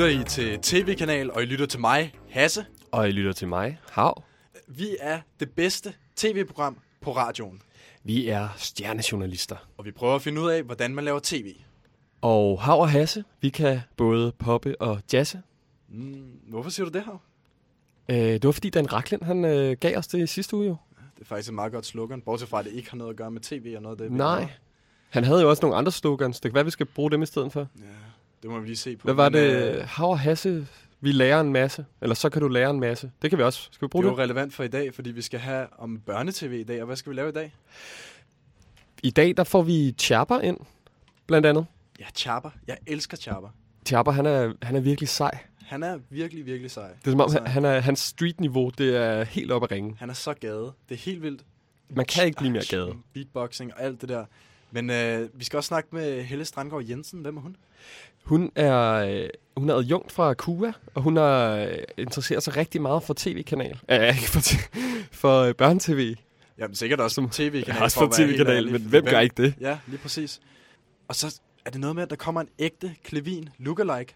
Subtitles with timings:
[0.05, 2.65] I til TV-kanal, og I lytter til mig, Hasse.
[2.91, 4.23] Og I lytter til mig, Hav.
[4.67, 7.61] Vi er det bedste tv-program på radioen,
[8.03, 9.55] Vi er stjernejournalister.
[9.77, 11.53] og vi prøver at finde ud af, hvordan man laver tv.
[12.21, 15.41] Og Hav og Hasse, vi kan både poppe og jazze.
[15.89, 17.21] Mm, hvorfor siger du det her?
[18.09, 20.75] Øh, det var fordi Dan Raklin, han øh, gav os det i sidste uge jo.
[21.15, 23.17] Det er faktisk et meget godt slogan, bortset fra, at det ikke har noget at
[23.17, 24.17] gøre med tv og noget af det.
[24.17, 24.47] Nej.
[25.09, 26.39] Han havde jo også nogle andre slogans.
[26.39, 27.59] Det kan være, vi skal bruge dem i stedet for.
[27.79, 27.85] Ja,
[28.41, 29.03] det må vi lige se på.
[29.03, 29.75] Hvad var Men, det?
[29.77, 30.67] øh, Hav og Hasse,
[31.01, 31.85] vi lærer en masse.
[32.01, 33.11] Eller så kan du lære en masse.
[33.21, 33.69] Det kan vi også.
[33.71, 34.17] Skal vi bruge det er det?
[34.17, 36.79] jo relevant for i dag, fordi vi skal have om børnetv i dag.
[36.81, 37.53] Og hvad skal vi lave i dag?
[39.03, 40.57] I dag, der får vi Chapper ind,
[41.27, 41.65] blandt andet.
[42.01, 42.49] Ja, Chapper.
[42.67, 43.49] Jeg elsker Chapper.
[43.87, 45.37] Chapper, han er, han er virkelig sej.
[45.61, 46.87] Han er virkelig, virkelig sej.
[46.87, 49.71] Det er som om, Altså, han, han er, hans street-niveau, det er helt oppe at
[49.71, 49.95] ringe.
[49.99, 50.73] han er så gade.
[50.89, 51.45] Det er helt vildt.
[51.89, 52.93] Man kan ikke blive mere gade.
[53.13, 54.25] Beatboxing og alt det der.
[54.71, 57.21] Men øh, vi skal også snakke med Helle Strandgaard Jensen.
[57.21, 57.55] Hvem er hun?
[58.23, 62.81] Hun er, øh, hun er adjunkt fra KUA, og hun har øh, interesseret sig rigtig
[62.81, 63.79] meget for tv-kanal.
[63.89, 64.41] Ja, ikke for,
[65.11, 66.15] for øh, børnetv.
[66.57, 67.81] Jamen sikkert også som tv-kanal.
[67.83, 69.53] Også for tv-kanal, men hvem gør ikke det?
[69.59, 70.41] Ja, lige præcis.
[71.07, 74.15] Og så er det noget med, at der kommer en ægte Klevin lookalike.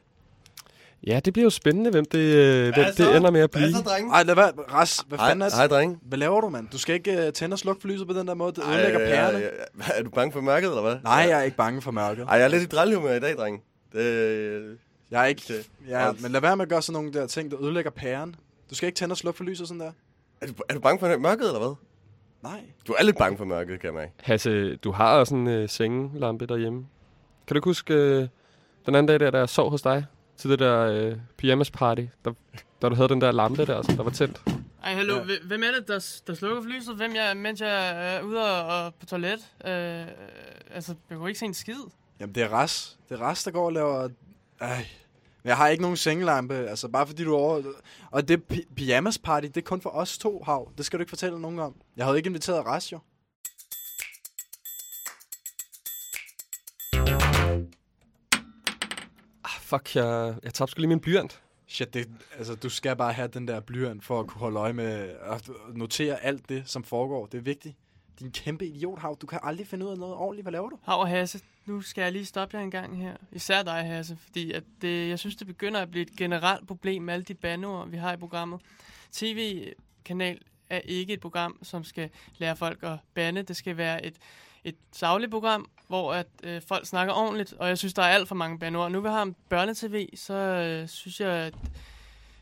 [1.07, 3.03] Ja, det bliver jo spændende, hvem det, øh, hvem så?
[3.03, 3.65] det ender med at blive.
[3.71, 4.11] Hvad så, drenge?
[4.11, 4.51] Ej, lad være.
[4.51, 5.57] Ras, hvad Hej, fanden er det?
[5.57, 5.97] hej, drenge.
[6.01, 6.67] Hvad laver du, mand?
[6.71, 8.51] Du skal ikke uh, tænde og slukke for lyset på den der måde.
[8.53, 9.37] Det Ej, ødelægger pærerne.
[9.37, 9.83] ja, ja.
[9.99, 10.95] Er du bange for mørket, eller hvad?
[11.03, 12.23] Nej, jeg er ikke bange for mørket.
[12.23, 13.61] Ej, jeg er lidt i drillhumør i dag, drenge.
[13.93, 14.77] Det,
[15.11, 15.41] Jeg er ikke...
[15.49, 15.89] Okay.
[15.89, 18.35] Ja, men lad være med at gøre sådan nogle der ting, der ødelægger pæren.
[18.69, 19.91] Du skal ikke tænde og slukke for lyset sådan der.
[20.41, 21.75] er, du, er du bange for mørket, eller hvad?
[22.43, 22.59] Nej.
[22.87, 24.11] Du er lidt bange for mørket, kan jeg mærke.
[24.23, 26.85] Hasse, du har også en øh, sengelampe derhjemme.
[27.47, 28.27] Kan du ikke huske øh,
[28.85, 30.05] den anden dag, der, da jeg sov hos dig?
[30.37, 32.31] Til det der øh, pyjamas party, der,
[32.81, 34.41] da du havde den der lampe der, som der var tændt.
[34.83, 35.23] Ej, hallo, Ja.
[35.47, 38.85] hvem er det, der, der slukker for lyset, hvem jeg, mens jeg er ude og,
[38.85, 39.39] og på toilet?
[39.65, 40.05] Øh,
[40.71, 41.75] altså, jeg kunne ikke se en skid.
[42.19, 42.97] Jamen, det er Ras.
[43.09, 44.09] Det er Ras, der går og laver...
[44.61, 44.85] Ej.
[45.43, 47.61] Men jeg har ikke nogen sengelampe, altså bare fordi du er over...
[48.11, 48.43] Og det
[48.75, 50.71] pyjamas party, det er kun for os to, Hav.
[50.77, 51.75] Det skal du ikke fortælle nogen om.
[51.97, 52.99] Jeg havde ikke inviteret Ras, jo.
[59.65, 61.41] Fuck, jeg, jeg tabte sgu lige min blyant.
[61.67, 64.73] Shit, det, altså, du skal bare have den der blyant for at kunne holde øje
[64.73, 67.25] med at notere alt det, som foregår.
[67.25, 67.75] Det er vigtigt.
[68.19, 69.17] Din kæmpe idiot, Hav.
[69.21, 70.43] Du kan aldrig finde ud af noget ordentligt.
[70.43, 70.77] Hvad laver du?
[70.83, 73.17] Hav og Hasse, nu skal jeg lige stoppe jer en gang her.
[73.31, 77.01] Især dig, Hasse, fordi at det, jeg synes, det begynder at blive et generelt problem
[77.03, 78.61] med alle de bandeord, vi har i programmet.
[79.11, 83.41] TV-kanal er ikke et program, som skal lære folk at bande.
[83.43, 84.15] Det skal være et,
[84.65, 88.27] et savligt program, hvor at, øh, folk snakker ordentligt, og jeg synes, der er alt
[88.27, 88.91] for mange bandeord.
[88.91, 91.53] Nu vi har en børnetv, så øh, synes jeg, at,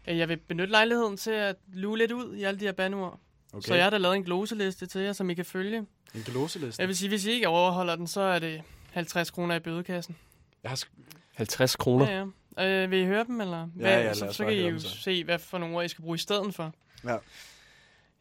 [0.06, 3.20] at jeg vil benytte lejligheden til at luge lidt ud i alle de her bandeord.
[3.54, 3.62] Okay.
[3.68, 5.78] Så jeg har da lavet en gloseliste til jer, som I kan følge.
[6.16, 6.82] En gloseliste.
[6.82, 10.16] Jeg vil sige, hvis I ikke overholder den, så er det 50 kroner i bødekassen.
[10.64, 12.12] Jeg har sk- 50 kroner.
[12.12, 12.26] Ja,
[12.58, 12.84] ja.
[12.84, 13.68] Øh, vil I høre dem, eller?
[13.80, 14.90] Ja, ja, lad så, så kan I jo dem så.
[14.98, 16.74] se, hvad for nogle ord, I skal bruge i stedet for.
[17.06, 17.18] Ja.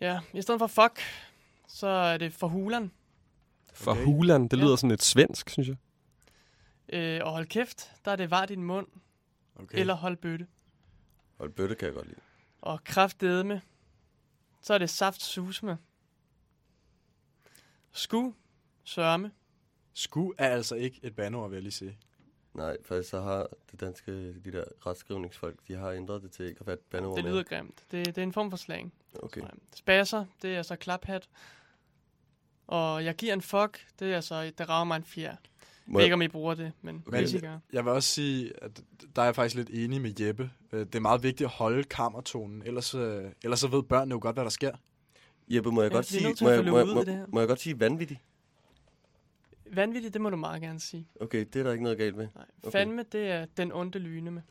[0.01, 1.01] Ja, i stedet for fuck,
[1.69, 2.91] så er det for hulan.
[3.83, 4.05] For Okay.
[4.05, 4.63] Hulan, det Ja.
[4.65, 5.77] lyder sådan lidt svensk, synes jeg.
[6.93, 8.87] Øh, og hold kæft, der er det var din mund,
[9.57, 9.79] Okay.
[9.79, 10.47] eller hold bøtte.
[11.45, 12.21] Et bøtte kan jeg godt lide.
[12.61, 13.63] Og kraftedeme,
[14.61, 15.79] så er det saft susme.
[17.93, 18.33] Sku,
[18.85, 19.31] sørme.
[19.95, 21.99] Sku er altså ikke et bandeord, vil jeg lige sige.
[22.55, 26.61] Nej, faktisk så har det danske, de der retskrivningsfolk, de har ændret det til ikke
[26.61, 27.33] at være et bandeord Det mere.
[27.33, 27.85] lyder grimt.
[27.91, 28.93] Det, det er en form for slang.
[29.23, 29.41] Okay.
[29.75, 31.29] Spasser, det er så klaphat.
[32.73, 35.31] Og jeg giver en fuck, det er så, der rager mig en fjer.
[35.31, 37.59] Må Jeg ved jeg, ikke, om I bruger det, men Men- hvis I gør.
[37.73, 38.83] Jeg vil også sige, at
[39.17, 40.51] der er jeg faktisk lidt enig med Jeppe.
[40.73, 44.19] Øh, Det er meget vigtigt at holde kammertonen, ellers, øh, ellers så ved børnene jo
[44.23, 44.73] godt, hvad der sker.
[45.49, 47.41] Jeppe, må jeg Ja, godt er sige, må jeg, må, jeg, ud må, det må
[47.41, 48.23] jeg godt sige vanvittig?
[49.73, 51.07] Vanvittigt, det må du meget gerne sige.
[51.21, 52.29] Okay, det er der ikke noget galt med.
[52.35, 52.45] Nej.
[52.45, 52.69] Okay.
[52.69, 52.79] Okay.
[52.79, 54.43] Fandme, det er den onde lyne med.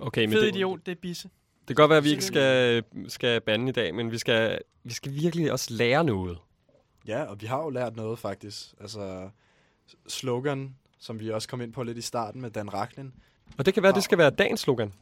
[0.00, 1.28] Okay, men Fed det, idiot, det er bisse.
[1.68, 4.58] det kan godt være, at vi ikke skal, skal bande i dag, men vi skal,
[4.84, 6.38] vi skal virkelig også lære noget.
[7.06, 8.74] Ja, og vi har jo lært noget faktisk.
[8.80, 9.30] Altså,
[10.08, 13.12] slogan, som vi også kom ind på lidt i starten med Dan Raklin.
[13.58, 14.92] Og det kan være, at det skal være dagens slogan.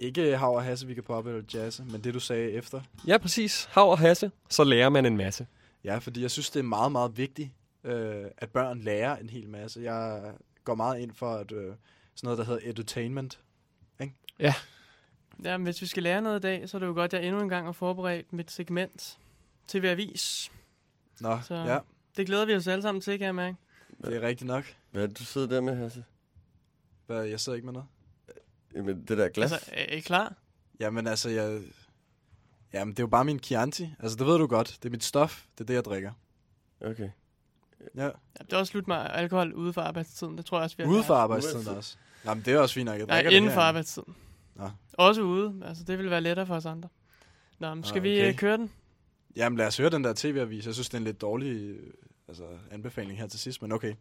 [0.00, 2.80] Ikke hav og hasse, vi kan poppe eller jazze, men det du sagde efter.
[3.06, 3.64] Ja, præcis.
[3.64, 5.46] Hav og Hasse, så lærer man en masse.
[5.84, 7.50] Ja, fordi jeg synes, det er meget, meget vigtigt,
[7.84, 9.80] øh, at børn lærer en hel masse.
[9.80, 10.32] Jeg
[10.64, 11.76] går meget ind for at, øh, sådan
[12.22, 13.38] noget, der hedder edutainment.
[15.44, 17.20] Ja, men hvis vi skal lære noget i dag, så er det jo godt, at
[17.20, 19.18] jeg endnu en gang har forberedt mit segment
[19.66, 20.52] til Avis.
[21.20, 21.78] Nå, Så- ja.
[22.16, 23.56] Det glæder vi os alle sammen til, kan jeg mærke.
[24.04, 24.64] Det er rigtigt nok.
[24.90, 26.04] Hvad er det, du sidder der med, Hasse?
[27.06, 27.88] Hvad, jeg sidder ikke med noget.
[28.74, 29.52] Jamen, det der glas.
[29.52, 30.34] Altså, er I klar?
[30.80, 31.60] Jamen altså, jeg...
[32.72, 33.90] Jamen, det er jo bare min Chianti.
[34.00, 34.78] Altså, det ved du godt.
[34.82, 35.44] Det er mit stof.
[35.54, 36.12] Det er det, jeg drikker.
[36.80, 37.10] Okay.
[37.96, 38.04] Ja.
[38.04, 38.10] Ja,
[38.40, 40.38] det er også slut med alkohol ude for arbejdstiden.
[40.38, 41.96] Det tror jeg også, vi har Ude for arbejdstiden Ude- også.
[42.24, 42.98] Jamen, det er også fint nok.
[42.98, 44.16] Jeg Nej, drikker det inden for arbejdstiden.
[44.54, 44.70] Nå.
[44.92, 45.62] Også ude.
[45.66, 46.88] Altså, det vil være lettere for os andre.
[47.58, 48.28] Nå, men skal vi okay.
[48.28, 48.70] øh, køre den?
[49.36, 50.66] Jamen, lad os høre den der tv-avis.
[50.66, 51.92] Jeg synes, det er en lidt dårlig øh,
[52.28, 53.94] altså, anbefaling her til sidst, men okay.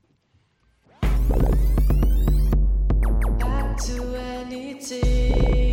[3.41, 5.66] Aktualitet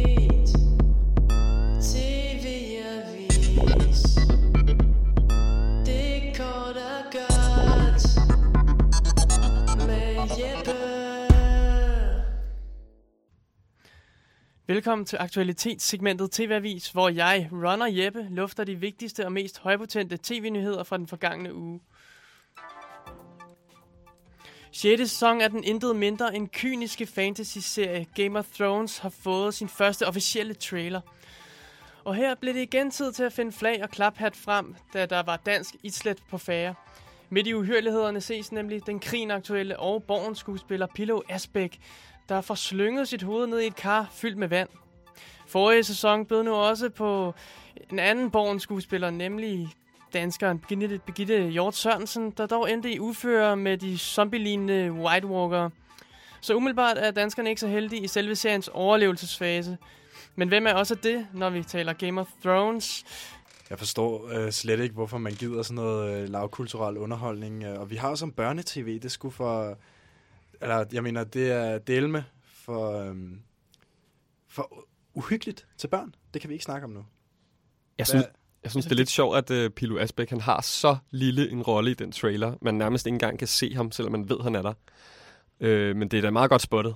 [14.67, 20.83] Velkommen til aktualitetssegmentet TV-avis, hvor jeg, Runner Jeppe, lufter de vigtigste og mest højpotente tv-nyheder
[20.83, 21.81] fra den forgangne uge.
[24.73, 25.01] 6.
[25.01, 30.07] sæson af den intet mindre end kyniske fantasy-serie Game of Thrones har fået sin første
[30.07, 31.01] officielle trailer.
[32.05, 35.23] Og her blev det igen tid til at finde flag og klaphat frem, da der
[35.23, 36.75] var dansk islet på færre.
[37.31, 41.81] Midt i uhyrlighederne ses nemlig den krigenaktuelle og borgens skuespiller Pilo Asbæk,
[42.29, 44.69] der får slynget sit hoved ned i et kar fyldt med vand.
[45.47, 47.35] Forrige sæson bød nu også på
[47.91, 49.69] en anden borgens skuespiller, nemlig
[50.13, 55.71] danskeren Birgitte, Birgitte Hjort Sørensen, der dog endte i ufører med de zombielignende White Walker.
[56.41, 59.79] Så umiddelbart er danskerne ikke så heldige i selve seriens overlevelsesfase.
[60.37, 63.05] Men hvem er også det, når vi taler Game of Thrones?
[63.71, 67.65] Jeg forstår øh, slet ikke, hvorfor man gider sådan noget øh, lavkulturel underholdning.
[67.65, 69.79] Øh, og vi har jo som børnetv, det skulle for...
[70.65, 73.01] Eller, jeg mener, det er delme for...
[73.01, 73.17] Øh,
[74.49, 76.15] for uhyggeligt til børn.
[76.35, 77.05] Det kan vi ikke snakke om nu.
[77.99, 78.25] Jeg synes,
[78.63, 81.63] jeg synes det er lidt sjovt, at uh, Pilo Asbæk han har så lille en
[81.63, 84.55] rolle i den trailer, man nærmest ikke engang kan se ham, selvom man ved, han
[84.55, 84.75] er der.
[85.61, 86.95] Øh, men det er da meget godt spottet.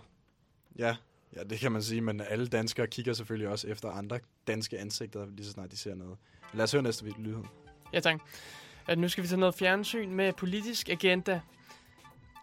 [0.79, 0.97] Ja,
[1.37, 5.27] ja, det kan man sige, men alle danskere kigger selvfølgelig også efter andre danske ansigter,
[5.37, 6.19] lige så snart de ser noget.
[6.55, 7.45] Lad os høre næste lydhed.
[7.93, 8.21] Ja, tak.
[8.87, 11.41] At nu skal vi til noget fjernsyn med politisk agenda.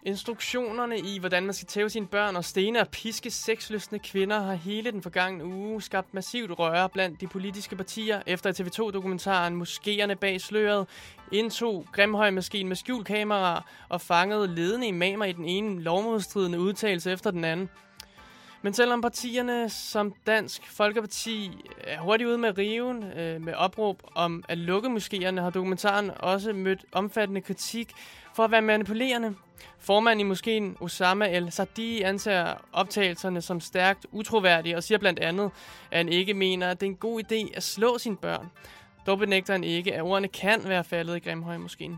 [0.06, 4.54] Instruktionerne i, hvordan man skal tæve sine børn og stene og piske sexløsne kvinder, har
[4.54, 10.14] hele den forgangne uge skabt massivt røre blandt de politiske partier, efter at TV2-dokumentaren Moskéerne
[10.14, 10.88] bag sløret
[11.32, 17.32] indtog Grimhøj-maskinen med skjult kamera og fangede ledende imamer i den ene lovmodstridende udtalelse efter
[17.32, 17.70] den anden.
[18.62, 21.52] Men selvom partierne som Dansk Folkeparti
[21.84, 26.54] er hurtigt ude med riven øh, med opråb om at lukke moskéerne, har dokumentaren også
[26.54, 27.94] mødt omfattende kritik
[28.36, 29.36] for at være manipulerende.
[29.80, 35.52] Formanden i moskeen, Osama El Sadi, anser optagelserne som stærkt utroværdige og siger blandt andet,
[35.92, 38.48] at han ikke mener, at det er en god idé at slå sine børn.
[39.06, 41.98] Dog benægter han ikke, at ordene kan være faldet i Grimhøj moskeen.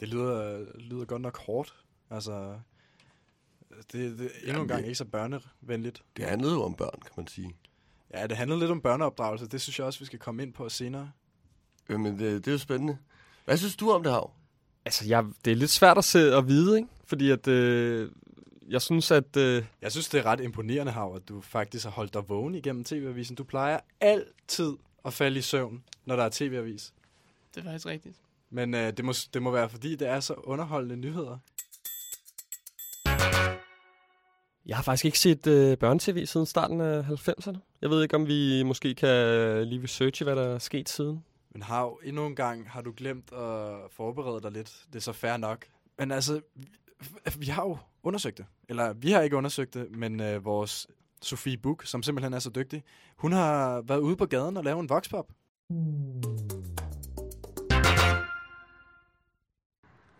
[0.00, 1.74] Det lyder, lyder godt nok hårdt.
[2.10, 2.58] Altså,
[3.92, 6.02] det, det er endnu en gang ikke så børnevenligt.
[6.16, 7.56] Det handlede jo om børn, kan man sige.
[8.14, 9.46] Ja, det handler lidt om børneopdragelse.
[9.46, 11.10] Det synes jeg også, vi skal komme ind på senere.
[11.90, 12.98] Jamen, det, det er jo spændende.
[13.44, 14.30] Hvad synes du om det, Hav?
[14.86, 16.88] Altså, jeg, det er lidt svært at se og vide, ikke?
[17.04, 18.10] Fordi at, øh,
[18.68, 19.36] jeg synes, at...
[19.36, 22.54] Øh, Jeg synes, det er ret imponerende, Hav, at du faktisk har holdt dig vågen
[22.54, 23.36] igennem tv-avisen.
[23.36, 24.72] Du plejer altid
[25.04, 26.92] at falde i søvn, når der er tv-avis.
[27.54, 28.16] Det er faktisk rigtigt.
[28.50, 31.38] Men øh, det, må, det må være, fordi det er så underholdende nyheder.
[34.66, 37.58] jeg har faktisk ikke set øh, børnetv siden starten af 90'erne.
[37.82, 41.24] Jeg ved ikke, om vi måske kan øh, lige researche, hvad der er sket siden.
[41.56, 44.84] Men har endnu en gang har du glemt at forberede dig lidt.
[44.86, 45.66] Det er så fair nok.
[45.98, 46.66] Men altså, vi,
[47.38, 48.46] vi har jo undersøgt det.
[48.68, 50.86] Eller, vi har ikke undersøgt det, men øh, vores
[51.22, 52.82] Sofie Buk, som simpelthen er så dygtig,
[53.16, 55.26] hun har været ude på gaden og lavet en voxpop.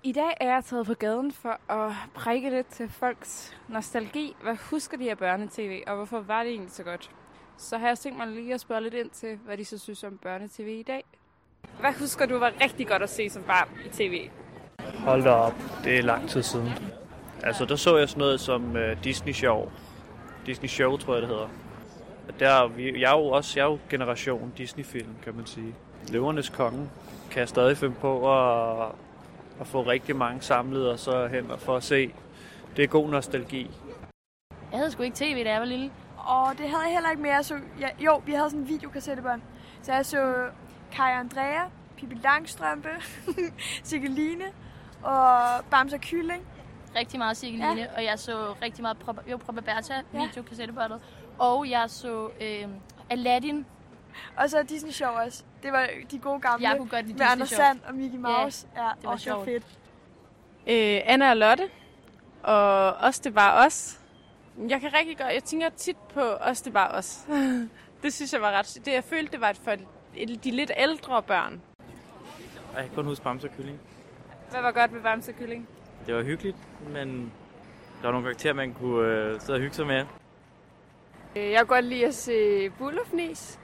[0.02, 4.37] I dag er jeg taget på gaden for at prikke lidt til folks nostalgi.
[4.43, 7.11] Hvad husker de af børnetv, og hvorfor var det egentlig så godt?
[7.57, 10.05] Så har jeg tænkt mig lige at spørge lidt ind til, hvad de så synes
[10.05, 11.05] om børnetv i dag.
[11.80, 14.28] Hvad husker du var rigtig godt at se som barn i tv?
[14.99, 15.54] Hold da op,
[15.85, 16.73] det er lang tid siden.
[17.42, 19.68] Altså, der så jeg sådan noget som uh, Disney Show.
[20.47, 21.49] Disney Show, tror jeg, det hedder.
[22.38, 25.75] Der, er vi, jeg er jo også jeg er jo generation Disney-film, kan man sige.
[26.12, 26.90] Løvernes Konge
[27.30, 28.88] kan jeg stadig finde på at,
[29.61, 32.12] at få rigtig mange samlet og så hen og for at se.
[32.76, 33.71] Det er god nostalgi.
[34.71, 35.90] Jeg havde sgu ikke tv, da jeg var lille.
[36.18, 37.42] Og det havde jeg heller ikke mere.
[37.42, 39.42] Så, ja, jo, vi havde sådan en videokassettebånd.
[39.83, 40.47] Så jeg så
[40.93, 41.61] Kai Andrea,
[41.97, 42.88] Pippi Langstrømpe,
[43.85, 44.45] Siggeline
[45.02, 45.40] og
[45.71, 46.43] Bamse Kylling.
[46.97, 47.87] Rigtig meget Siggeline, ja.
[47.97, 50.19] og jeg så rigtig meget Pro, jo, Pro Berta Ja.
[50.26, 51.00] videokassettebåndet.
[51.38, 52.69] Og jeg så øh,
[53.11, 53.66] Aladdin.
[54.37, 55.45] Og så Disney Show også.
[55.62, 56.69] Det var de gode gamle.
[56.69, 57.59] Jeg kunne godt lide med Disney Anders Show.
[57.64, 58.66] Sand og Mickey Mouse.
[58.76, 59.45] Ja, det var og det var sjovt.
[59.45, 59.64] fedt.
[60.66, 61.69] Øh, Anna og Lotte.
[62.43, 64.00] Og Os, det var os.
[64.69, 67.26] Jeg kan rigtig godt, jeg tænker tit på Os, det var os.
[68.03, 69.75] det synes jeg var ret, det jeg følte, det var for
[70.45, 71.62] de lidt ældre børn.
[72.76, 73.81] Jeg kan kun huske Bamse og Kylling.
[74.50, 75.69] Hvad var godt ved Bamse og Kylling?
[76.07, 76.57] Det var hyggeligt,
[76.93, 77.33] men
[78.03, 80.05] der var nogle karakterer, man kunne øh, sidde og hygge sig med.
[81.37, 83.59] Øh, Jeg kan godt lide at se Bullerfnis.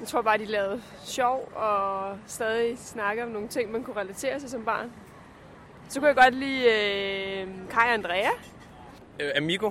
[0.00, 4.38] Jeg tror bare, de lavede sjov og stadig snakke om nogle ting, man kunne relatere
[4.40, 4.92] til som barn.
[5.88, 8.28] Så kunne jeg godt lide øh, Kai og Andrea.
[9.20, 9.70] Øh, Amigo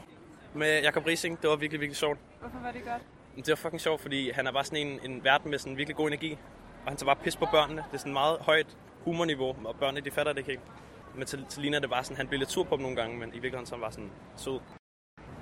[0.54, 2.20] med Jacob Rising, det var virkelig, virkelig sjovt.
[2.40, 3.02] Hvorfor var det godt?
[3.38, 5.96] Det var fucking sjovt, fordi han er bare sådan en, en verden med sådan virkelig
[5.96, 6.38] god energi.
[6.86, 7.84] Og han tager bare pis på børnene.
[7.88, 8.68] Det er sådan meget højt
[9.04, 10.62] humorniveau, og børnene de fatter det ikke helt.
[11.16, 12.96] Men til, til Lina er det bare sådan, han bliver lidt sur på dem nogle
[12.98, 14.60] gange, men i virkeligheden så han bare sådan sød.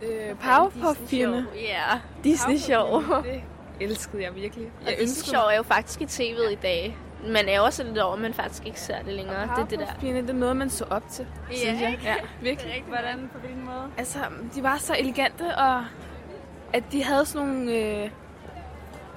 [0.01, 1.47] Øh, Powerpuff-pigerne.
[1.55, 3.01] Ja, Disney Show.
[3.23, 3.43] Det
[3.81, 4.71] elskede jeg virkelig.
[4.81, 6.97] Og Disney Show er jo faktisk i tv'et i dag.
[7.27, 9.41] Man er også lidt over, at man faktisk ikke ser det længere.
[9.41, 9.87] Det er det der.
[9.99, 11.91] Pigerne, det er noget, man så op til, Ja, synes jeg.
[11.91, 12.03] ikke?
[12.03, 12.71] Ja, Det er virkelig.
[12.73, 12.87] rigtigt.
[12.87, 13.29] Hvordan?
[13.33, 13.91] På hvilken måde?
[13.97, 14.19] Altså,
[14.55, 15.85] de var så elegante, og
[16.75, 17.71] at de havde sådan nogle...
[17.71, 18.09] Øh,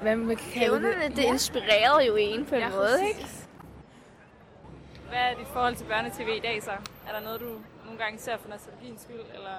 [0.02, 3.08] hvad man kan kalde Evnerne, det inspirerede jo en på en Ja, måde, præcis.
[3.08, 3.30] ikke?
[5.08, 6.70] Hvad er dit forhold til børnetv i dag så?
[7.08, 7.46] Er der noget, du
[7.84, 9.56] nogle gange ser for nostalgiens skyld, eller...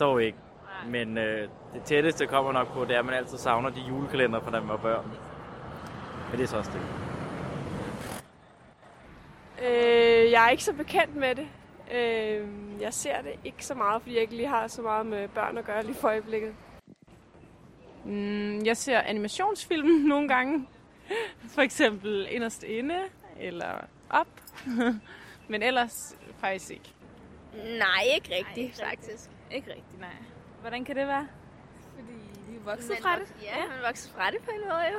[0.00, 0.38] Dog ikke.
[0.86, 4.40] Men øh, det tætteste kommer nok på, det er, at man altid savner de julekalender
[4.40, 5.10] fra da man var børn.
[6.30, 6.80] Men det er så også det.
[9.66, 11.48] Øh, jeg er ikke så bekendt med det.
[11.94, 12.48] Øh,
[12.80, 15.58] jeg ser det ikke så meget, fordi jeg ikke lige har så meget med børn
[15.58, 16.54] at gøre lige for øjeblikket.
[18.04, 20.68] Mm, jeg ser animationsfilm nogle gange.
[21.48, 22.98] For eksempel Inderst Inde,
[23.40, 24.26] eller Op.
[25.48, 26.92] Men ellers faktisk ikke.
[27.54, 29.30] Nej, ikke rigtigt, faktisk.
[29.50, 30.16] Ikke rigtigt, nej.
[30.60, 31.28] Hvordan kan det være?
[31.94, 32.12] Fordi
[32.48, 33.34] vi er vokset man fra det.
[33.42, 34.98] Ja, man vokser fra det på en måde, jo.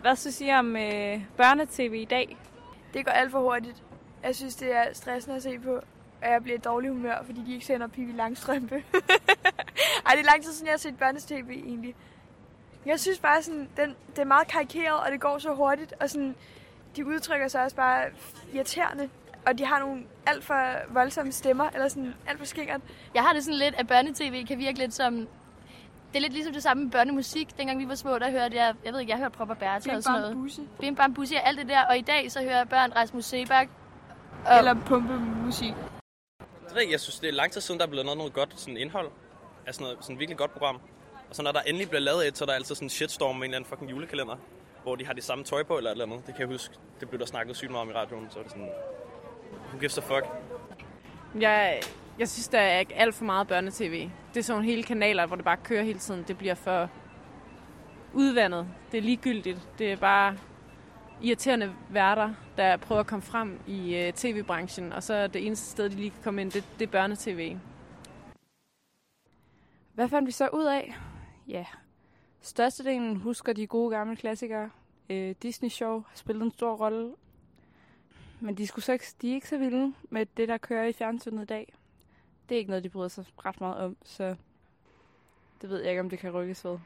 [0.00, 2.36] Hvad synes I om øh, børnetv i dag?
[2.94, 3.82] Det går alt for hurtigt.
[4.22, 5.80] Jeg synes, det er stressende at se på,
[6.22, 8.74] at jeg bliver i dårlig humør, fordi de ikke sender Pippi Langstrømpe.
[10.06, 11.94] Ej, det er lang tid siden, jeg har set børnetv egentlig.
[12.86, 16.10] Jeg synes bare, sådan, den, det er meget karikeret, og det går så hurtigt, og
[16.10, 16.34] sådan,
[16.96, 18.04] de udtrykker sig også bare
[18.52, 19.08] irriterende.
[19.46, 22.80] Og de har nogle alt for voldsomme stemmer, eller sådan alt for skingert.
[23.14, 25.14] Jeg har det sådan lidt, at børnetv kan virke lidt som...
[26.12, 27.58] Det er lidt ligesom det samme med børnemusik.
[27.58, 28.74] Dengang vi var små, der hørte jeg...
[28.84, 30.36] Jeg ved ikke, jeg hørte Prop og Bertha og sådan noget.
[30.36, 30.62] Busse.
[30.80, 31.84] Bim Bam Busse og alt det der.
[31.86, 33.68] Og i dag så hører børn Rasmus Sebak.
[34.58, 35.74] Eller pumpemusik.
[36.76, 38.18] Det ved jeg, ikke, jeg synes, det er lang tid siden, der er blevet noget,
[38.18, 39.10] noget godt sådan indhold.
[39.66, 40.80] Altså noget sådan virkelig godt program.
[41.30, 43.36] Og så når der endelig bliver lavet et, så er der altid sådan en shitstorm
[43.36, 44.36] med en eller anden fucking julekalender.
[44.82, 46.26] Hvor de har det samme tøj på eller et eller andet.
[46.26, 46.74] Det kan jeg huske.
[47.00, 48.30] Det blev der snakket sygt meget om i radioen.
[48.30, 48.70] Så er det sådan...
[49.68, 50.26] Who gives a fuck?
[51.40, 51.80] Jeg,
[52.18, 54.10] jeg synes, der er alt for meget børnetv.
[54.34, 56.24] Det er sådan hele kanaler, hvor det bare kører hele tiden.
[56.28, 56.90] Det bliver for
[58.12, 58.66] udvandet.
[58.92, 59.58] Det er ligegyldigt.
[59.78, 60.36] Det er bare
[61.22, 64.92] irriterende værter, der prøver at komme frem i øh, tv-branchen.
[64.92, 67.58] Og så er det eneste sted, de lige kan komme ind, det, det er børnetv.
[69.94, 70.96] Hvad fandt vi så ud af?
[71.48, 71.66] Ja,
[72.40, 74.70] størstedelen husker de gode gamle klassikere.
[75.10, 77.14] Øh, Disney Show har spillet en stor rolle.
[78.40, 80.92] Men de, skulle så ikke, de er ikke så vilde med det, der kører i
[80.92, 81.74] fjernsynet i dag.
[82.48, 84.36] Det er ikke noget, de bryder sig ret meget om, så
[85.62, 86.78] det ved jeg ikke, om det kan rykkes ved.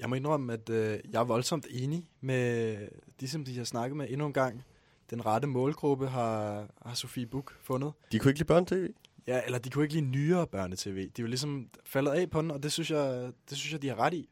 [0.00, 2.78] Jeg må indrømme, at øh, jeg er voldsomt enig med
[3.20, 4.62] de, som de har snakket med endnu en gang.
[5.10, 7.92] Den rette målgruppe har, har Sofie Buk fundet.
[8.12, 8.88] De kunne ikke lide børn-tv?
[9.26, 11.10] Ja, eller de kunne ikke lide nyere børnetv.
[11.16, 13.88] De var ligesom faldet af på den, og det synes jeg, det synes jeg de
[13.88, 14.28] har ret i.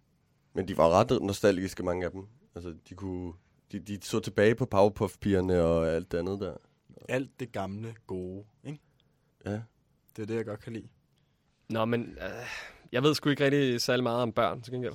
[0.54, 2.26] Men de var ret nostalgiske, mange af dem.
[2.54, 3.32] Altså, de kunne...
[3.72, 6.54] De, de så tilbage på Powerpuff-pigerne og alt det andet der.
[7.08, 8.78] Alt det gamle gode, ikke?
[9.46, 9.60] Ja.
[10.16, 10.88] Det er det, jeg godt kan lide.
[11.68, 12.46] Nå, men øh,
[12.92, 14.94] jeg ved sgu ikke rigtig særlig meget om børn, til gengæld.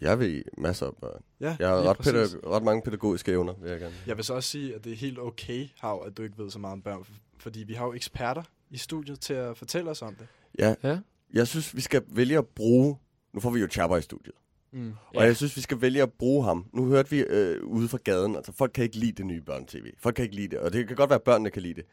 [0.00, 1.22] Jeg ved masser af børn.
[1.40, 3.94] Ja, jeg har ret, pædag- ret mange pædagogiske evner, vil jeg gerne.
[4.06, 6.50] Jeg vil så også sige, at det er helt okay, Hav, at du ikke ved
[6.50, 7.04] så meget om børn,
[7.38, 10.26] fordi vi har jo eksperter i studiet til at fortælle os om det.
[10.58, 10.74] Ja.
[10.82, 10.98] ja.
[11.34, 12.96] Jeg synes, vi skal vælge at bruge...
[13.32, 14.34] Nu får vi jo Chapper i studiet.
[14.72, 14.92] Mm.
[15.08, 15.20] Og Ja.
[15.22, 16.66] jeg synes, vi skal vælge at bruge ham.
[16.72, 19.86] Nu hørte vi øh, ude fra gaden, altså folk kan ikke lide det nye børn-tv.
[19.98, 21.84] Folk kan ikke lide det, og det kan godt være, at børnene kan lide det.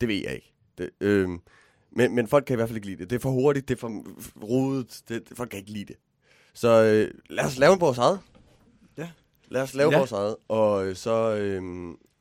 [0.00, 0.52] Det ved jeg ikke.
[0.78, 1.28] Det, øh,
[1.92, 3.10] men, men folk kan i hvert fald ikke lide det.
[3.10, 4.04] Det er for hurtigt, det er for
[4.42, 5.96] rodet, det, det, folk kan ikke lide det.
[6.54, 8.20] Så øh, lad os lave vores eget.
[8.98, 9.08] Ja.
[9.48, 9.98] Lad os lave Ja.
[9.98, 11.62] vores eget, og øh, så, øh,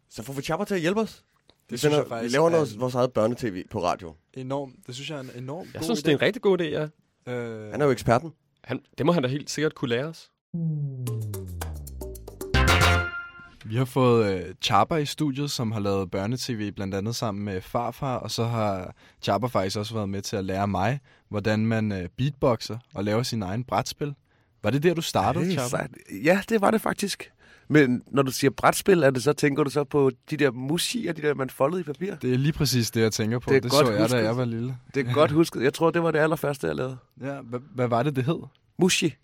[0.10, 1.24] så får vi Chapper til at hjælpe os.
[1.70, 4.16] Vi, synes jeg vi faktisk laver er noget, vores eget børnetv på radio.
[4.34, 4.74] Enorm.
[4.88, 6.04] Det synes jeg er en enorm Jeg god synes, idé.
[6.04, 6.88] det er en rigtig god idé, ja.
[7.34, 8.32] Øh, Han er jo eksperten.
[8.64, 10.32] Han, det må han da helt sikkert kunne lære os.
[13.66, 17.62] Vi har fået øh, Chapper i studiet, som har lavet børnetv blandt andet sammen med
[17.62, 21.92] farfar, og så har Chapper faktisk også været med til at lære mig, hvordan man
[21.92, 24.14] øh, beatboxer og laver sin egen brætspil.
[24.64, 26.24] Var det der, du startede, Hey.
[26.24, 27.32] Ja, det var det faktisk.
[27.68, 31.14] Men når du siger brætspil, er det så, tænker du så på de der musier,
[31.14, 32.16] de der, man foldede i papir?
[32.16, 33.50] Det er lige præcis det, jeg tænker på.
[33.50, 34.18] Det er Det, godt så jeg, husket.
[34.20, 34.78] da jeg var lille.
[34.96, 35.62] Det er godt husket.
[35.64, 36.98] Jeg tror, det var det allerførste, jeg lavede.
[37.22, 38.40] Ja, hvad, hvad var det, det hed?
[38.80, 39.16] Mushi.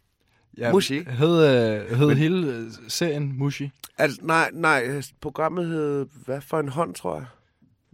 [0.57, 1.03] Ja, Mushi.
[1.09, 1.45] Hed,
[1.89, 3.71] øh, hed Men- hele øh, serien Mushi?
[3.97, 7.25] Altså, nej, nej, øh, programmet hed Hvad for en hånd, tror jeg.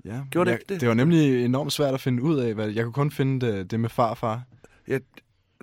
[0.05, 0.19] Ja.
[0.31, 0.81] Gjorde det jeg, ikke det?
[0.81, 2.53] Det var nemlig enormt svært at finde ud af.
[2.53, 4.41] Hvad, jeg kunne kun finde det, det med farfar.
[4.87, 4.97] Ja,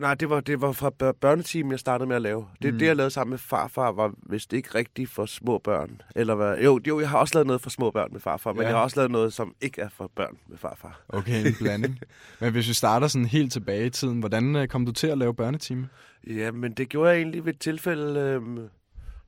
[0.00, 2.46] nej, det var, det var fra bør- børneteam, jeg startede med at lave.
[2.62, 2.78] Det, Mm.
[2.78, 6.00] det, jeg lavede sammen med farfar, var vist ikke rigtigt for små børn.
[6.16, 6.58] Eller hvad?
[6.58, 8.68] Jo, jo, jeg har også lavet noget for små børn med farfar, men Ja.
[8.68, 11.00] jeg har også lavet noget, som ikke er for børn med farfar.
[11.08, 11.98] Okay, en blanding.
[12.40, 15.18] Men hvis vi starter sådan helt tilbage i tiden, hvordan øh, kom du til at
[15.18, 15.88] lave børnetime?
[16.26, 18.20] Ja, men det gjorde jeg egentlig ved et tilfælde.
[18.20, 18.58] Øhm,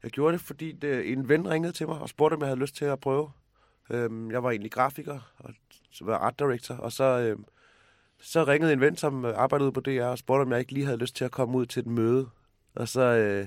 [0.02, 2.60] jeg gjorde det, fordi det, en ven ringede til mig og spurgte, om jeg havde
[2.60, 3.30] lyst til at prøve.
[3.90, 5.50] Øhm, jeg var egentlig grafiker og
[5.92, 7.44] så var art director, og så, øhm,
[8.20, 10.84] så ringede en ven, som øh, arbejdede på DR, og spurgte, om jeg ikke lige
[10.86, 12.28] havde lyst til at komme ud til et møde.
[12.74, 13.46] Og så, øh,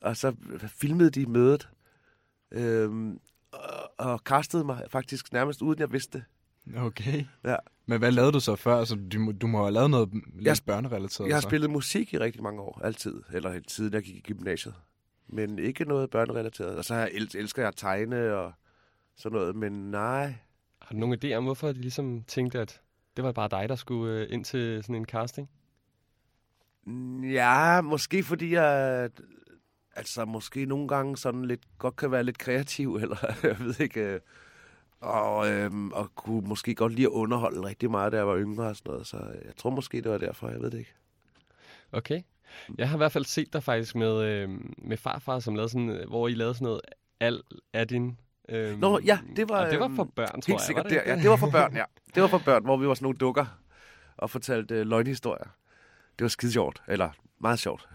[0.00, 0.34] og så
[0.68, 1.68] filmede de mødet,
[2.50, 3.18] øhm,
[3.52, 6.24] og, og kastede mig faktisk nærmest uden jeg vidste det.
[6.78, 7.24] Okay.
[7.44, 7.56] Ja.
[7.86, 8.76] Men hvad lavede du så før?
[8.78, 11.28] Altså, du, må- du må have lavet noget lidt Jeg- børnerelateret.
[11.28, 11.48] Jeg har så.
[11.48, 13.22] spillet musik i rigtig mange år, altid.
[13.32, 14.74] Eller helt siden jeg gik i gymnasiet.
[15.28, 16.76] Men ikke noget børnerelateret.
[16.76, 18.52] Og så har jeg el- elsker jeg at tegne og
[19.16, 20.34] sådan noget, men nej.
[20.82, 22.80] Har du nogen idé om, hvorfor de ligesom tænkte, at
[23.18, 25.50] det var bare dig, der skulle øh, ind til sådan en casting?
[27.32, 29.10] Ja, måske fordi jeg...
[29.96, 34.00] Altså, måske nogle gange sådan lidt, godt kan være lidt kreativ, eller jeg ved ikke...
[34.00, 34.20] øh,
[35.00, 38.66] Og, øhm, og kunne måske godt lide at underholde rigtig meget, da jeg var yngre
[38.68, 39.06] og sådan noget.
[39.06, 40.94] Så jeg tror måske, det var derfor, jeg ved det ikke.
[41.92, 42.22] Okay.
[42.78, 44.48] Jeg har i hvert fald set dig faktisk med, øh,
[44.78, 46.80] med farfar, som lavede sådan, øh, hvor I lavede sådan noget
[47.20, 47.88] al af
[48.48, 48.56] din...
[48.56, 49.64] Øh, Nå, ja, det var...
[49.64, 50.60] Og det var øhm, for børn, tror helt jeg.
[50.60, 51.00] sikkert var der.
[51.00, 51.84] ikke Ja, det var for børn, ja.
[52.14, 53.58] Det var for børn, hvor vi var sådan nogle dukker
[54.16, 55.48] og fortalte øh, løgnhistorier.
[56.18, 57.88] Det var skide sjovt, eller meget sjovt.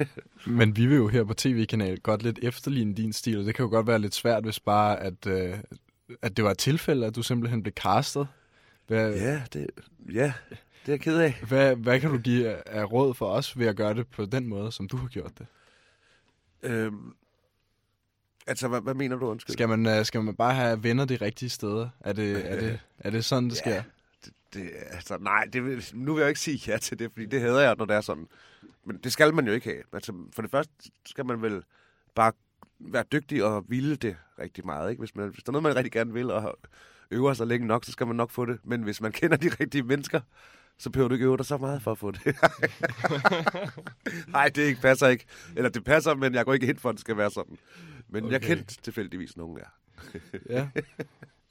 [0.46, 3.62] Men vi vil jo her på tv-kanal godt lidt efterligne din stil, og det kan
[3.64, 5.54] jo godt være lidt svært, hvis bare, at, øh,
[6.22, 8.28] at det var et tilfælde, at du simpelthen blev castet.
[8.86, 9.66] Hvad, Ja, det,
[10.12, 10.32] ja,
[10.86, 11.34] det er jeg ked af.
[11.48, 14.46] Hvad, hvad kan du give af råd for os ved at gøre det på den
[14.46, 15.46] måde, som du har gjort det?
[16.62, 17.14] Øhm,
[18.46, 19.52] altså, hvad, hvad mener du, undskyld?
[19.52, 21.88] Skal man, øh, skal man bare have venner de rigtige steder?
[22.00, 23.74] Er det, er det, er det sådan, det sker?
[23.74, 23.82] Ja,
[24.24, 27.40] det, det, altså, nej, det nu vil jeg ikke sige ja til det, fordi det
[27.40, 28.26] hader jeg, når det er sådan.
[28.84, 29.82] Men det skal man jo ikke have.
[29.92, 30.72] Altså, for det første
[31.06, 31.62] skal man vel
[32.14, 32.32] bare
[32.78, 34.90] være dygtig og ville det rigtig meget.
[34.90, 35.00] Ikke?
[35.00, 36.58] Hvis, man, hvis der er noget, man rigtig gerne vil, og
[37.10, 38.58] øver sig længe nok, så skal man nok få det.
[38.64, 40.20] Men hvis man kender de rigtige mennesker,
[40.78, 42.20] så behøver du ikke øve dig så meget for at få det.
[44.28, 45.24] Nej, det ikke passer ikke.
[45.56, 47.58] Eller det passer, men jeg går ikke ind for, at det skal være sådan.
[48.12, 48.32] Men okay.
[48.32, 49.64] jeg kendte tilfældigvis nogen, ja.
[50.56, 50.68] Ja.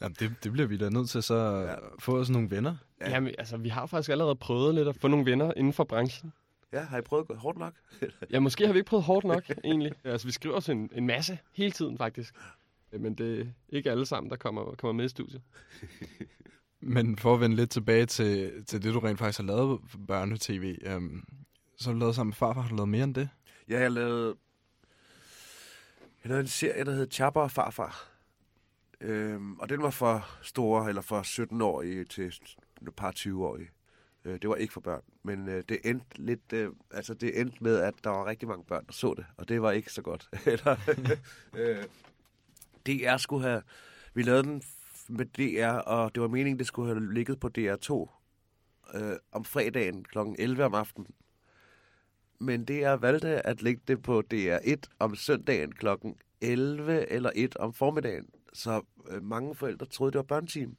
[0.01, 2.75] Jamen, det, det bliver vi da nødt til så at få os nogle venner.
[3.01, 3.09] Ja.
[3.09, 6.33] Jamen, altså, vi har faktisk allerede prøvet lidt at få nogle venner inden for branchen.
[6.73, 7.73] Ja, har I prøvet at gå hårdt nok?
[8.31, 9.91] Ja, måske har vi ikke prøvet hårdt nok, egentlig.
[10.03, 12.35] Altså, vi skriver os en, en masse hele tiden, faktisk.
[12.91, 15.41] Men det er ikke alle sammen, der kommer, kommer med i studiet.
[16.81, 19.97] Men for at vende lidt tilbage til, til det, du rent faktisk har lavet for
[20.07, 21.23] børnetv, øhm,
[21.77, 22.61] så har du lavet sammen med farfar.
[22.61, 23.29] Har du lavet mere end det?
[23.69, 24.35] Ja, jeg lavede,
[26.29, 28.09] jeg lavede en serie, der hed Chapper og Farfar.
[29.01, 33.69] Øhm, og den var for store, eller for 17-årige til et par 20-årige.
[34.25, 37.63] Øh, det var ikke for børn, men øh, det endte lidt, øh, altså det endte
[37.63, 40.01] med, at der var rigtig mange børn, der så det, og det var ikke så
[40.01, 40.29] godt.
[40.45, 40.75] eller,
[41.57, 41.83] øh,
[42.85, 43.61] DR skulle have,
[44.13, 44.63] vi lavede den
[45.07, 47.93] med DR, og det var meningen, det skulle have ligget på DR2
[48.97, 50.17] øh, om fredagen kl.
[50.39, 51.07] 11 om aftenen.
[52.39, 55.87] Men det er valgte at lægge det på DR1 om søndagen kl.
[56.41, 58.25] 11 eller 1 om formiddagen.
[58.53, 60.75] Så øh, mange forældre troede, det var børnetime.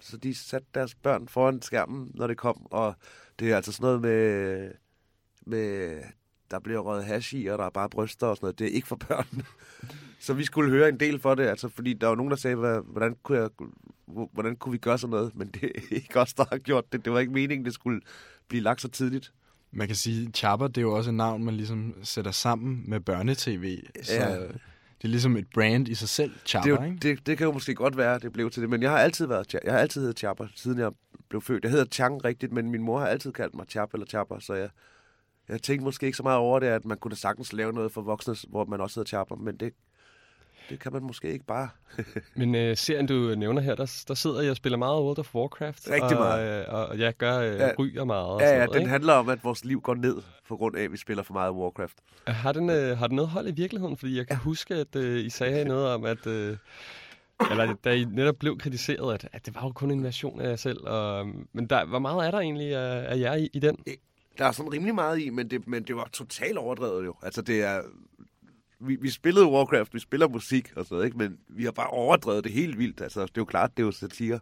[0.00, 2.66] Så de satte deres børn foran skærmen, når det kom.
[2.70, 2.94] Og
[3.38, 4.70] det er altså sådan noget med,
[5.46, 6.00] med
[6.50, 8.58] der bliver røget hash i, og der er bare bryster og sådan noget.
[8.58, 9.42] Det er ikke for børn.
[10.26, 12.56] så vi skulle høre en del for det, altså, fordi der var nogen, der sagde,
[12.80, 13.50] hvordan kunne, jeg,
[14.06, 15.36] hvordan kunne vi gøre sådan noget?
[15.36, 17.04] Men det er ikke os, der har gjort det.
[17.04, 18.00] Det var ikke meningen, det skulle
[18.48, 19.32] blive lagt så tidligt.
[19.72, 23.00] Man kan sige, Chapper, det er jo også et navn, man ligesom sætter sammen med
[23.00, 23.76] børnetv.
[24.02, 24.30] Så Ja.
[24.38, 26.98] det er ligesom et brand i sig selv, Chapper, det, jo- ikke?
[27.08, 29.26] det, det kan jo måske godt være, det blev til det, men jeg har altid
[29.26, 30.92] været, jeg har altid heddet Chapper, siden jeg
[31.28, 31.64] blev født.
[31.64, 34.54] Jeg hedder Chang rigtigt, men min mor har altid kaldt mig Chap eller Chapper, så
[34.54, 34.68] jeg,
[35.48, 37.92] jeg tænkte måske ikke så meget over det, at man kunne da sagtens lave noget
[37.92, 39.72] for voksne, hvor man også hedder Chapper, men det,
[40.70, 41.68] det kan man måske ikke bare.
[42.36, 45.34] Men øh, serien, du nævner her, der, der sidder jeg og spiller meget World of
[45.34, 45.90] Warcraft.
[45.90, 46.60] Rigtig og, meget.
[46.60, 47.70] Øh, og jeg gør øh, Ja.
[47.78, 48.26] ryger meget.
[48.26, 48.90] Og ja, sådan ja, noget, den ikke?
[48.90, 50.16] handler om, at vores liv går ned,
[50.48, 51.96] på grund af, at vi spiller for meget Warcraft.
[52.26, 53.96] Har den, øh, har den noget hold i virkeligheden?
[53.96, 54.40] Fordi jeg kan ja.
[54.40, 56.26] huske, at øh, I sagde noget om, at...
[56.26, 56.56] Øh,
[57.50, 60.48] eller da I netop blev kritiseret, at, at det var jo kun en version af
[60.48, 60.86] jer selv.
[60.86, 63.76] Og, men der, hvor meget er der egentlig af, af jer i, i den?
[64.38, 67.14] der er sådan rimelig meget i, men det, men det var totalt overdrevet jo.
[67.22, 67.82] Altså det er...
[68.80, 71.18] Vi, vi spillede Warcraft, vi spiller musik og sådan noget, ikke?
[71.18, 73.00] men vi har bare overdrevet det helt vildt.
[73.00, 74.40] Altså, det er jo klart, det er jo satire.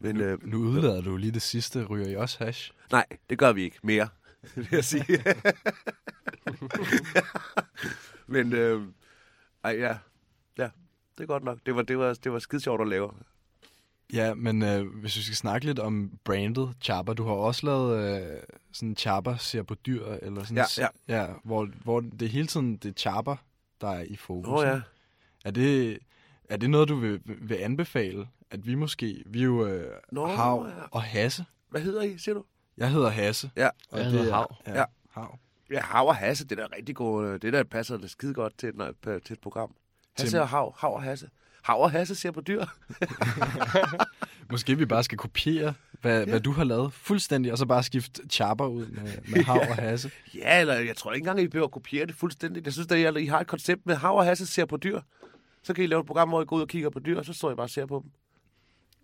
[0.00, 1.84] Men, Nu, øh, nu udlader du lige det sidste.
[1.84, 2.72] Ryger I også hash?
[2.92, 4.08] Nej, det gør vi ikke mere,
[4.56, 5.04] vil jeg sige.
[8.26, 8.82] men, øh,
[9.64, 9.96] ej, ja.
[10.58, 10.68] ja,
[11.18, 11.58] det er godt nok.
[11.66, 13.10] Det var, det var, det var skide sjovt at lave.
[14.12, 18.20] Ja, men øh, hvis vi skal snakke lidt om brandet Chapa, du har også lavet
[18.22, 18.38] øh,
[18.72, 21.20] sådan Chapa ser på dyr, eller sådan, Ja, ja.
[21.20, 23.36] ja hvor, hvor det hele tiden det er Chapa,
[23.80, 24.48] der er i fokus.
[24.60, 24.80] Åh, ja.
[25.44, 25.98] Er det,
[26.48, 30.26] er det noget, du vil, vil anbefale, at vi måske, vi er jo øh, Nå,
[30.26, 30.82] Hav ja.
[30.90, 31.44] og Hasse.
[31.70, 32.44] Hvad hedder I, siger du?
[32.76, 33.50] Jeg hedder Hasse.
[33.56, 33.68] Ja.
[33.90, 34.56] Og Jeg det hedder er- Hav.
[34.66, 34.84] Ja, Ja.
[35.10, 35.38] Hav.
[35.70, 37.42] Ja, Hav og Hasse, det er da rigtig godt.
[37.42, 39.74] Det der passer det skide godt til, et- til et program.
[40.18, 41.28] Hasse Til- og Hav, Hav og Hasse.
[41.62, 42.64] Hav og Hasse ser på dyr.
[44.50, 46.30] Måske vi bare skal kopiere, hvad, ja.
[46.30, 49.76] hvad du har lavet fuldstændig, og så bare skifte Chapa ud med, med Hav og
[49.84, 50.10] Hasse.
[50.34, 52.66] Ja, eller jeg tror ikke engang, I behøver at kopiere det fuldstændigt.
[52.66, 55.00] Jeg synes, at I har et koncept med Hav og Hasse ser på dyr.
[55.62, 57.24] Så kan I lave et program, hvor I går ud og kigger på dyr, og
[57.24, 58.10] så står I bare og ser på dem.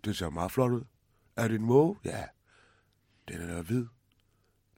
[0.05, 0.81] Det ser meget flot ud.
[1.35, 1.95] Er det en måge?
[2.05, 2.23] Ja.
[3.27, 3.85] Den er da hvid.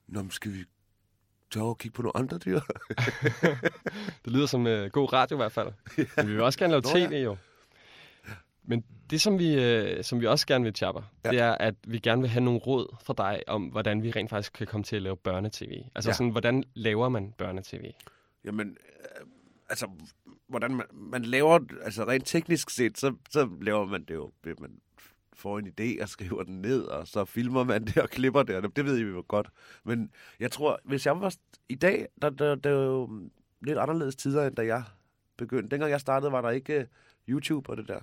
[0.08, 0.66] Nå, men skal vi
[1.52, 2.60] tage over og kigge på nogle andre dyr?
[4.26, 5.68] Det lyder som uh, god radio i hvert fald.
[6.18, 7.08] Men vi vil også gerne lave Nå, ja.
[7.08, 7.38] tv jo.
[8.70, 11.30] Men det, som vi, øh, som vi også gerne vil, Chapper, ja.
[11.32, 14.30] det er, at vi gerne vil have nogle råd fra dig om, hvordan vi rent
[14.30, 15.72] faktisk kan komme til at lave børnetv.
[15.96, 16.14] Altså Ja.
[16.14, 17.84] sådan, hvordan laver man børnetv?
[18.46, 18.68] Jamen,
[19.20, 19.28] øh,
[19.70, 19.88] altså,
[20.48, 24.80] hvordan man, man laver, altså rent teknisk set, så, så laver man det jo, man
[25.34, 28.56] får en idé og skriver den ned, og så filmer man det og klipper det,
[28.56, 29.50] og det ved I jo godt.
[29.84, 31.36] Men jeg tror, hvis jeg var
[31.70, 33.10] i dag, der, der, der er jo
[33.62, 34.84] lidt anderledes tider, end da jeg
[35.38, 35.70] begyndte.
[35.70, 36.86] Dengang jeg startede, var der ikke øh,
[37.30, 38.00] YouTube og det der.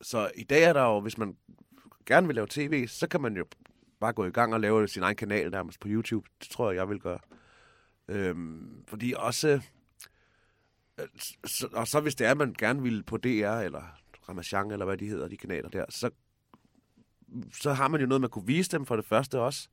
[0.00, 1.36] Så i dag er der jo, hvis man
[2.06, 3.44] gerne vil lave tv, så kan man jo
[4.00, 6.28] bare gå i gang og lave sin egen kanal nærmest på YouTube.
[6.40, 7.18] Det tror jeg, jeg vil gøre.
[8.08, 9.60] Øhm, fordi også...
[11.00, 11.06] Øh,
[11.44, 13.82] så, og så hvis det er, at man gerne vil på DR, eller
[14.28, 16.10] Ramachan, eller hvad de hedder, de kanaler der, så,
[17.52, 19.68] så har man jo noget, man kunne vise dem for det første også.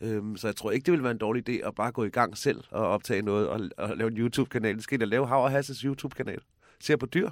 [0.00, 2.08] Øhm, så jeg tror ikke, det ville være en dårlig idé at bare gå i
[2.08, 4.74] gang selv og optage noget og, og lave en YouTube-kanal.
[4.74, 6.40] Det skal jeg lave Hav og Hasses YouTube-kanal.
[6.80, 7.30] Ser på dyr.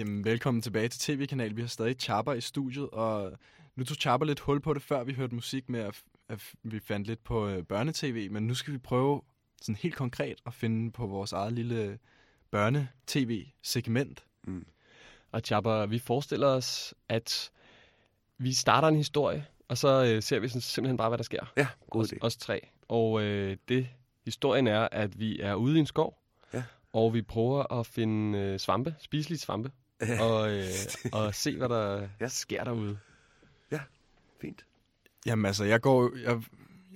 [0.00, 1.56] Jamen, velkommen tilbage til TV-kanal.
[1.56, 3.32] Vi har stadig Chapper i studiet, og
[3.76, 6.80] nu tog Chapper lidt hul på det, før vi hørte musik med, at, at vi
[6.80, 9.22] fandt lidt på øh, børnetv, men nu skal vi prøve
[9.62, 11.98] sådan helt konkret at finde på vores eget lille
[12.50, 14.24] børnetv-segment.
[14.46, 14.66] Mm.
[15.32, 17.50] Og Chapper, vi forestiller os, at
[18.38, 21.52] vi starter en historie, og så øh, ser vi sådan, simpelthen bare, hvad der sker.
[21.56, 22.18] Ja, god os, idé.
[22.20, 22.68] os tre.
[22.88, 23.88] Og øh, det,
[24.24, 26.22] historien er, at vi er ude i en skov,
[26.54, 26.62] Ja.
[26.92, 29.70] og vi prøver at finde øh, svampe, spiselige svampe,
[30.26, 30.64] og, øh,
[31.12, 32.28] og se, hvad der ja.
[32.28, 32.98] sker derude.
[34.40, 34.64] Fint.
[35.26, 36.42] Jamen altså, jeg går, jeg,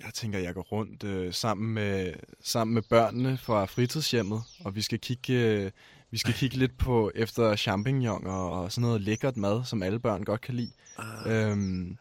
[0.05, 2.12] jeg tænker, jeg går rundt øh, sammen, med,
[2.43, 5.71] sammen med børnene fra fritidshjemmet, og vi skal kigge, øh,
[6.11, 9.99] vi skal kigge lidt på efter champignon og, og sådan noget lækkert mad, som alle
[9.99, 10.71] børn godt kan lide.
[10.99, 11.51] Ah.
[11.51, 11.99] Øhm,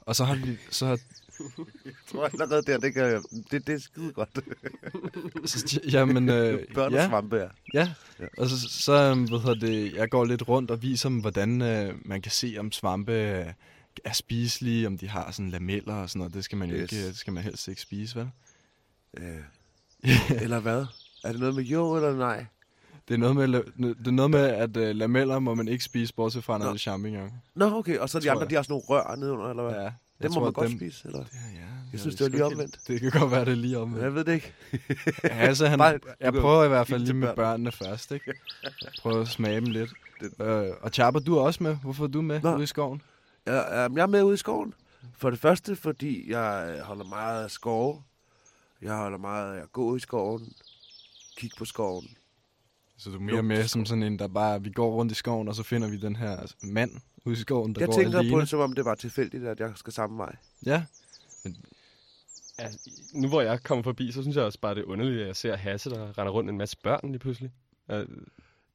[0.00, 0.98] og så har vi, så har,
[1.84, 4.38] Jeg tror allerede der, det, kan, det, det er skide godt.
[5.48, 7.08] Så, jamen, øh, Børn og ja.
[7.08, 7.48] svampe, ja.
[7.74, 7.88] Ja,
[8.38, 11.62] og så, så øhm, hvad hedder det, jeg går lidt rundt og viser dem, hvordan
[11.62, 13.46] øh, man kan se, om svampe øh,
[14.04, 16.34] er spiselige, om de har sådan lameller og sådan noget.
[16.34, 16.92] Det skal man Yes.
[16.92, 18.30] ikke, det skal man helst ikke spise, vel?
[19.16, 19.36] Øh,
[20.42, 20.86] eller hvad?
[21.24, 22.46] Er det noget med jo eller nej?
[23.08, 23.48] Det er noget med,
[23.94, 27.30] det er noget med at øh, lameller må man ikke spise, bortset fra, er champignon.
[27.54, 27.98] Nå, okay.
[27.98, 28.50] Og så de andre, jeg.
[28.50, 29.82] de har sådan nogle rør nedenunder, eller hvad?
[29.82, 29.90] Ja.
[30.24, 31.18] Dem må man godt dem- spise, eller?
[31.20, 31.60] Det, ja,
[31.92, 32.78] Jeg synes, ved det var lige omvendt.
[32.88, 34.02] Det kan godt være, det er lige omvendt.
[34.04, 34.52] Jeg ved det ikke.
[35.22, 37.36] altså, han, Bare- jeg prøver i hvert fald lige med børn.
[37.36, 38.32] børnene først, ikke?
[39.02, 39.90] Prøver at smage dem lidt.
[40.40, 41.76] Øh, og Chapper, du er også med.
[41.76, 42.54] Hvorfor er du med Nå.
[42.54, 43.02] ude i skoven?
[43.46, 43.54] Jeg,
[43.94, 44.74] jeg er med ude i skoven.
[45.16, 48.02] For det første, fordi jeg øh, holder meget af skove.
[48.82, 50.52] Jeg holder meget af at gå i skoven.
[51.36, 52.08] Kigge på skoven.
[52.98, 55.48] Så du er mere med som sådan en, der bare, vi går rundt i skoven,
[55.48, 56.90] og så finder vi den her altså, mand
[57.24, 58.34] ude i skoven, der Jeg går tænker alene.
[58.34, 60.36] på det, som om det var tilfældigt, at jeg skal samme vej.
[60.66, 60.84] Ja.
[62.58, 65.26] Altså, nu hvor jeg kommer forbi, så synes jeg også bare, det er underligt, at
[65.26, 67.50] jeg ser Hasse, der render rundt med en masse børn lige pludselig.
[67.90, 68.06] Øh,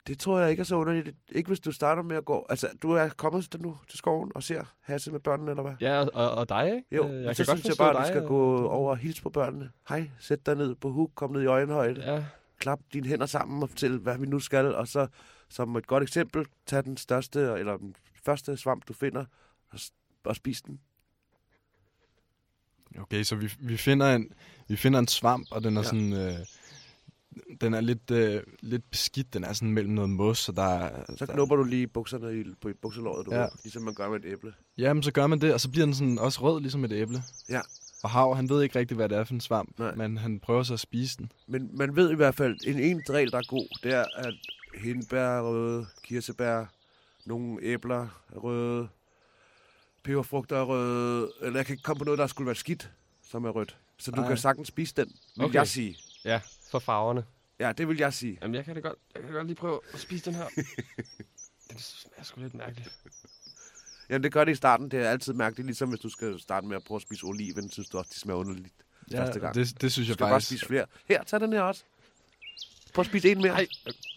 [0.08, 1.16] Det tror jeg ikke er så underligt.
[1.32, 2.46] Ikke hvis du starter med at gå...
[2.50, 5.74] Altså, du er kommet til nu til skoven og ser Hasse med børnene, eller hvad?
[5.82, 6.96] Ja, og, og dig, ikke?
[6.96, 8.28] Jo, Øh, jeg jeg så kan godt synes jeg forstå bare, at du skal og-
[8.28, 9.70] gå over og hilse på børnene.
[9.90, 12.14] Hej, sæt dig ned på huk, kom ned i øjenhøjde.
[12.14, 12.26] Ja.
[12.60, 14.76] Klap dine hænder sammen og fortæl, hvad vi nu skal.
[14.76, 15.08] Og så,
[15.50, 19.26] som et godt eksempel, tag den største, eller den første svamp, du finder,
[19.70, 19.80] og,
[20.26, 20.80] og spis den.
[23.00, 24.32] Okay, så vi, vi, finder en,
[24.68, 25.88] vi finder en svamp, og den er Ja.
[25.88, 26.14] sådan...
[26.14, 26.34] Øh,
[27.62, 29.34] den er lidt, øh, lidt beskidt.
[29.34, 31.04] Den er sådan mellem noget mos, og der er...
[31.18, 33.42] Så der, knupper du lige bukserne i, på bukselåret, du Ja.
[33.42, 34.54] ved, ligesom man gør med et æble.
[34.78, 37.24] Jamen, så gør man det, og så bliver den sådan også rød, ligesom et æble.
[37.50, 37.62] Ja.
[38.04, 39.96] Og Hav, han ved ikke rigtig, hvad det er for en svamp, Nej.
[39.96, 41.32] men han prøver så at spise den.
[41.48, 44.34] Men man ved i hvert fald, en en regel, der er god, det er, at
[44.76, 46.66] hindbær røde, kirsebær,
[47.30, 48.02] nogle æbler
[48.34, 48.88] er røde,
[50.04, 52.92] peberfrugter er røde, eller jeg kan ikke komme på noget, der skulle være skidt,
[53.30, 53.78] som er rødt.
[53.98, 54.28] Så du Nej.
[54.28, 55.54] kan sagtens spise den, vil Okay.
[55.56, 55.98] jeg sige.
[56.26, 57.26] Ja, for farverne.
[57.60, 58.38] Ja, det vil jeg sige.
[58.42, 60.48] Jamen, jeg kan da godt, jeg kan godt lige prøve at spise den her.
[61.70, 62.90] den smager sgu lidt mærkeligt.
[64.10, 64.92] Jamen, det gør det i starten.
[64.92, 67.72] Det er altid mærkeligt, ligesom hvis du skal starte med at prøve at spise oliven,
[67.72, 68.74] synes du også, de smager underligt
[69.12, 69.56] Ja, første gang.
[69.56, 70.86] det- det synes du jeg skal bare faktisk- spise flere.
[71.06, 71.84] Her, tag den her også.
[72.94, 73.52] Prøv at spise en mere.
[73.54, 73.68] Ej.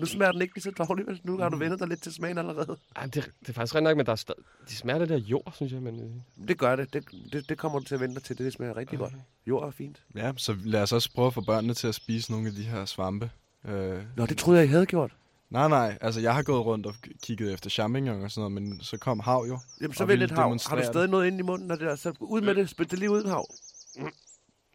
[0.01, 1.21] Nu smager den ikke lige så dårligt, vel?
[1.25, 2.77] Nu har du vendt dig lidt til smagen allerede.
[2.97, 4.35] Ej, det, det er faktisk rent nok, men der er stad,
[4.69, 5.83] de smager lidt af jord, synes jeg.
[5.83, 6.93] Men, øh, Det gør det.
[6.93, 8.39] Det, det, det kommer du til at vente dig til.
[8.39, 9.13] Det smager rigtig godt.
[9.47, 10.03] Jord er fint.
[10.17, 12.63] Ja, så lad os også prøve at få børnene til at spise nogle af de
[12.63, 13.31] her svampe.
[13.69, 15.13] Øh, Nå, det troede jeg, I havde gjort.
[15.51, 15.99] Nej, nej.
[16.01, 19.21] Altså, jeg har gået rundt og kigget efter champignon og sådan noget, men så kom
[19.21, 19.59] hav jo.
[19.81, 20.59] Jamen, så ville et hav.
[20.67, 20.87] Har du det.
[20.87, 21.71] stadig noget inde i munden?
[21.71, 21.97] Og det der?
[21.97, 22.69] Så ud med det.
[22.69, 23.47] Spyt det lige ud, hav.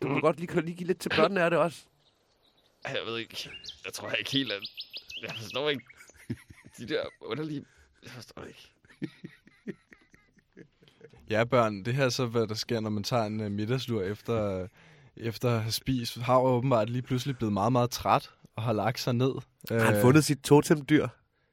[0.01, 1.83] Du kan godt lige, lige give lidt til børnene, er det også.
[2.95, 3.50] Jeg ved ikke.
[3.86, 4.62] Jeg tror ikke helt, at...
[5.21, 5.84] Jeg forstår ikke.
[6.78, 7.65] De der underlige...
[8.04, 8.73] Jeg forstår det ikke.
[11.30, 14.02] Ja, børn, det her er så, hvad der sker, når man tager en uh, middagslur
[14.02, 14.67] efter, uh,
[15.15, 16.17] efter at have spist.
[16.17, 19.34] Hav er åbenbart lige pludselig blevet meget, meget træt og har lagt sig ned.
[19.69, 21.08] Har han fundet sit totemdyr?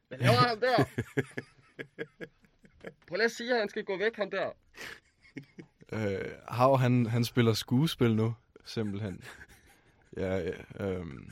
[0.07, 0.83] Hvad laver han der?
[3.07, 4.49] Prøv lige at sige, at han skal gå væk, ham der.
[5.91, 9.23] Øh, Hav, han, han spiller skuespil nu, simpelthen.
[10.17, 10.51] Ja, ja,
[10.87, 11.31] øhm,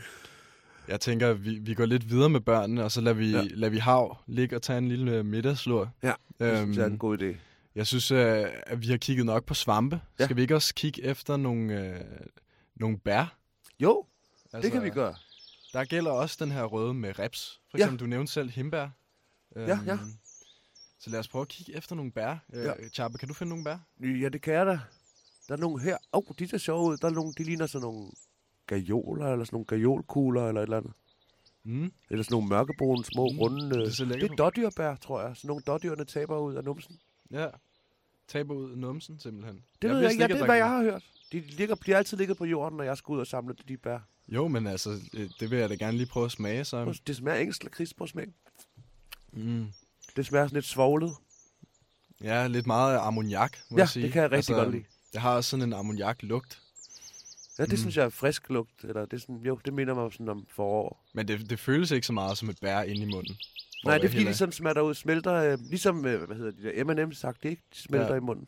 [0.88, 3.38] jeg tænker, vi, vi går lidt videre med børnene, og så lader vi, ja.
[3.38, 3.48] Ja.
[3.50, 5.92] lader vi Hav ligge og tage en lille øh, middagslur.
[6.04, 7.38] Ja, det synes jeg er en god idé.
[7.76, 9.96] Jeg synes, øh, at vi har kigget nok på svampe.
[9.96, 10.02] Ja.
[10.20, 10.26] Ja.
[10.26, 12.02] Skal vi ikke også kigge efter nogle, øh,
[12.76, 13.38] nogle bær?
[13.80, 14.06] Jo,
[14.62, 15.16] det kan vi gøre.
[15.74, 17.62] Der gælder også den her røde med reps.
[17.72, 17.84] For Ja.
[17.84, 18.88] eksempel, du nævnte selv himbær.
[19.56, 19.98] Ja, ja.
[21.00, 22.36] Så lad os prøve at kigge efter nogle bær.
[22.54, 22.74] Øh, Ja.
[22.94, 23.78] Chapa, kan du finde nogle bær?
[24.22, 24.80] Ja, det kan jeg da.
[25.48, 25.98] Der er nogle her.
[26.14, 26.98] Åh, oh, de ser sjove ud.
[26.98, 28.12] Der er nogle, de ligner sådan nogle
[28.68, 30.94] gajoler, eller sådan nogle gajolkugler, eller et eller andet.
[31.64, 31.92] Mm.
[32.10, 33.70] Eller sådan nogle mørkebrune, små, mm, runde...
[33.80, 35.38] det ser det er dårdyrbær, tror jeg.
[35.38, 37.00] Sådan nogle dårdyrene taber ud af numsen.
[37.32, 37.48] Ja.
[38.28, 39.64] Taber ud af numsen, simpelthen.
[39.82, 40.22] Det ved jeg ikke.
[40.24, 41.04] Ja, det er, hvad jeg har hørt.
[41.32, 44.00] De ligger, bliver altid ligget på jorden, når jeg skal ud og samle de bær.
[44.28, 47.00] Jo, men altså, øh, det vil jeg da gerne lige prøve at smage, så.
[47.08, 48.28] Det smager engelsk lakrids på smag.
[49.34, 49.68] Mm.
[50.16, 51.12] Det smager sådan lidt svoglet.
[52.24, 54.04] Ja, lidt meget ammoniak, må Ja, jeg sige.
[54.04, 54.84] det kan jeg rigtig godt lide.
[55.14, 56.62] Det har også sådan en ammoniak-lugt.
[57.60, 57.78] Ja, det Mm.
[57.78, 58.84] synes jeg er frisk lugt.
[58.84, 61.04] Eller det er sådan, jo, det minder mig sådan om forår.
[61.14, 63.36] Men det, det føles ikke så meget som et bær inde i munden.
[63.86, 66.64] Nej, det er fordi, de sådan smatter ud, smelter, øh, ligesom, øh, hvad hedder de
[66.64, 67.62] der, M&M's sagt, det ikke?
[67.74, 68.16] De smelter Ja.
[68.16, 68.48] i munden.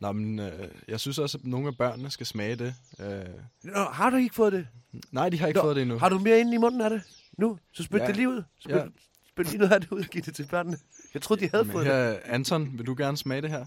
[0.00, 2.74] Nå, men øh, jeg synes også, at nogle af børnene skal smage det.
[3.00, 3.24] Øh,
[3.62, 4.66] Nå, har du ikke fået det?
[5.10, 5.98] nej, de har ikke Nå, fået det endnu.
[5.98, 7.02] Har du mere inde i munden af det?
[7.38, 7.58] Nu?
[7.72, 8.06] Så spyt Ja.
[8.06, 8.42] det lige ud.
[8.58, 8.84] Spyt, Ja.
[9.28, 10.78] spyt lige noget af det ud og giv det til børnene.
[11.14, 12.20] Jeg troede, de havde Men fået her, det.
[12.24, 13.66] Anton, vil du gerne smage det her?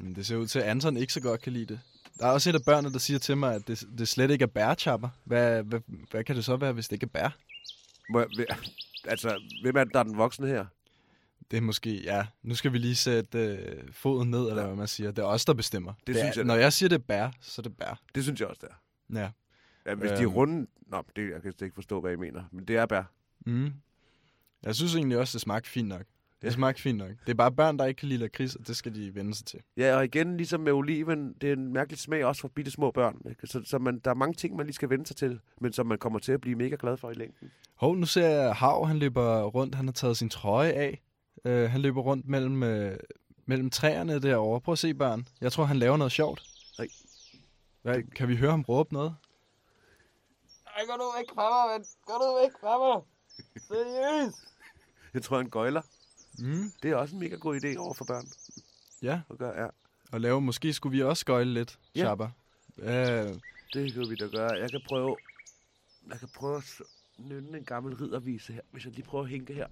[0.00, 1.80] Men det ser ud til, at Anton ikke så godt kan lide det.
[2.22, 4.42] Der er også et af børnene, der siger til mig, at det, det slet ikke
[4.42, 5.08] er bærchapper.
[5.24, 5.80] Hvad, hvad,
[6.10, 7.36] hvad kan det så være, hvis det ikke er bær?
[8.10, 8.46] Må jeg,
[9.04, 10.66] altså, hvem er det, der er den voksne her?
[11.50, 12.26] Det er måske, ja.
[12.42, 15.10] Nu skal vi lige sætte øh, foden ned, eller hvad man siger.
[15.10, 15.92] Det er os, der bestemmer.
[16.06, 18.00] Det er, synes jeg, Når det jeg siger, det er bær, så er det bær.
[18.14, 19.20] Det synes jeg også, det er.
[19.20, 19.30] Ja.
[19.86, 20.32] Ja, hvis de er Øhm.
[20.32, 20.66] runde...
[20.86, 22.44] Nå, det, jeg kan slet ikke forstå, hvad I mener.
[22.52, 23.02] Men det er bær.
[23.46, 23.72] Mm.
[24.62, 26.02] Jeg synes egentlig også, det smagte fint nok.
[26.42, 26.52] Det Ja.
[26.52, 27.10] smagte fint nok.
[27.26, 29.46] Det er bare børn, der ikke kan lide lakrids, og det skal de vende sig
[29.46, 29.60] til.
[29.76, 32.90] Ja, og igen, ligesom med oliven, det er en mærkelig smag også for bitte små
[32.90, 33.20] børn.
[33.30, 33.46] Ikke?
[33.46, 35.86] Så, så man, der er mange ting, man lige skal vende sig til, men som
[35.86, 37.50] man kommer til at blive mega glad for i længden.
[37.74, 39.74] Hov, nu ser jeg Hav, han løber rundt.
[39.74, 41.02] Han har taget sin trøje af.
[41.44, 42.96] Uh, han løber rundt mellem, uh,
[43.46, 44.60] mellem træerne derovre.
[44.60, 45.26] Prøv at se, børn.
[45.40, 46.42] Jeg tror, han laver noget sjovt.
[46.78, 46.88] Nej.
[47.82, 49.14] Hvad, kan vi høre ham råbe noget?
[50.76, 51.84] Ej, gå nu væk fra mig, mand.
[52.06, 53.02] Gå nu væk fra mig.
[53.68, 54.38] Seriøst.
[55.14, 55.82] Jeg tror, han gøjler.
[56.42, 56.72] Mm.
[56.82, 58.26] Det er også en mega god idé over for børn.
[59.02, 59.20] Ja.
[59.30, 59.68] At gøre, ja.
[60.12, 62.00] Og lave, måske skulle vi også gøjle lidt, Ja.
[62.00, 62.24] Shabba.
[62.76, 62.86] Uh,
[63.74, 64.50] Det kan vi da gøre.
[64.52, 65.16] Jeg kan prøve,
[66.10, 66.82] jeg kan prøve at
[67.18, 68.60] nynne en gammel riddervise her.
[68.70, 69.66] Hvis jeg lige prøver at hænke her.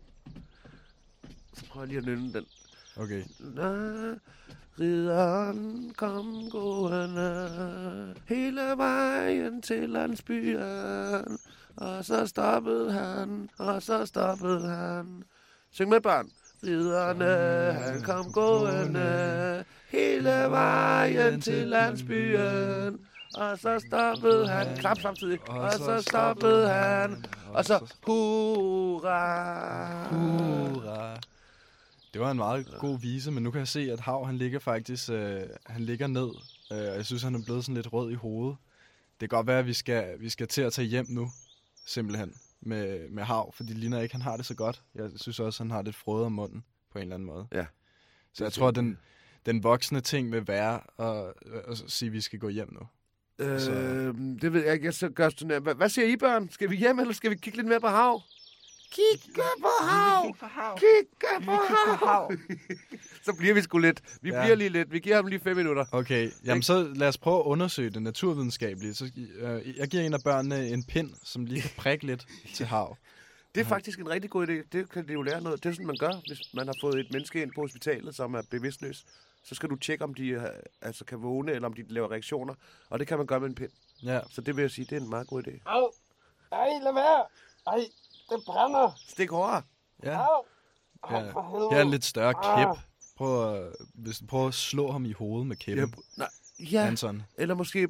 [1.54, 2.46] Så prøver jeg lige at nynne den.
[2.96, 3.24] okay.
[3.40, 4.14] Na,
[4.80, 11.38] ridderen kom gående hele vejen til landsbyen.
[11.76, 15.24] Og så stoppede han, og så stoppede han.
[15.70, 16.30] Syng med børn.
[16.66, 23.00] Ridderne, han kom gående hele vejen til landsbyen.
[23.34, 29.18] Og så stoppede han, klap samtidig, og så stoppede han, og så hurra.
[30.08, 31.20] Hurra.
[32.12, 34.58] Det var en meget god vise, men nu kan jeg se, at Hav, han ligger
[34.58, 36.30] faktisk, øh, han ligger ned.
[36.72, 38.56] Øh, og jeg synes, han er blevet sådan lidt rød i hovedet.
[39.20, 41.30] det kan godt være, at vi skal, vi skal til at tage hjem nu,
[41.86, 44.82] simpelthen, med, med Hav, fordi det ligner ikke, han har det så godt.
[44.94, 47.46] Jeg synes også, han har lidt frøde om munden, på en eller anden måde.
[47.52, 47.66] Ja.
[48.32, 48.98] Så jeg tror, at den,
[49.46, 51.32] den voksne ting vil være at,
[51.68, 52.80] at sige, at vi skal gå hjem nu.
[53.38, 54.84] Altså- Øh, det ved jeg ikke.
[54.84, 55.62] Jeg så gør sådan.
[55.62, 56.48] Hvad, hvad siger I, børn?
[56.50, 58.22] Skal vi hjem, eller skal vi kigge lidt mere på hav?
[58.90, 60.34] Kigge på hav!
[60.78, 61.50] Kigge på
[62.06, 62.32] hav!
[63.26, 64.02] så bliver vi sgu lidt.
[64.22, 64.42] Vi Ja.
[64.42, 64.92] bliver lige lidt.
[64.92, 65.84] Vi giver ham lige fem minutter.
[65.92, 68.94] Okay, jamen så lad os prøve at undersøge det naturvidenskabelige.
[68.94, 72.26] Så, øh, jeg giver en af børnene en pind, som lige kan prikke lidt
[72.56, 72.96] til Hav.
[73.54, 74.68] Det er faktisk en rigtig god idé.
[74.72, 75.62] Det kan det jo lære noget.
[75.64, 78.34] Det er sådan, man gør, hvis man har fået et menneske ind på hospitalet, som
[78.34, 79.04] er bevidstløs.
[79.44, 80.42] Så skal du tjekke, om de øh,
[80.82, 82.54] altså, kan vågne, eller om de laver reaktioner.
[82.90, 83.70] Og det kan man gøre med en pind.
[84.02, 84.20] Ja.
[84.30, 85.58] Så det vil jeg sige, det er en meget god idé.
[85.66, 85.90] Au!
[86.52, 87.24] Ej, lad være!
[87.66, 87.84] Ej,
[88.30, 88.90] det brænder!
[89.08, 89.62] Stik hårdere.
[90.02, 90.10] Ja.
[90.10, 91.22] Ja.
[91.70, 92.74] Her er en lidt større Ah.
[92.74, 92.82] kæp.
[93.16, 95.94] Prøv at, hvis du prøver at slå ham i hovedet med kæppen.
[95.94, 96.28] Ja, nej,
[96.72, 96.86] ja.
[96.86, 97.22] Anton.
[97.38, 97.88] Eller måske...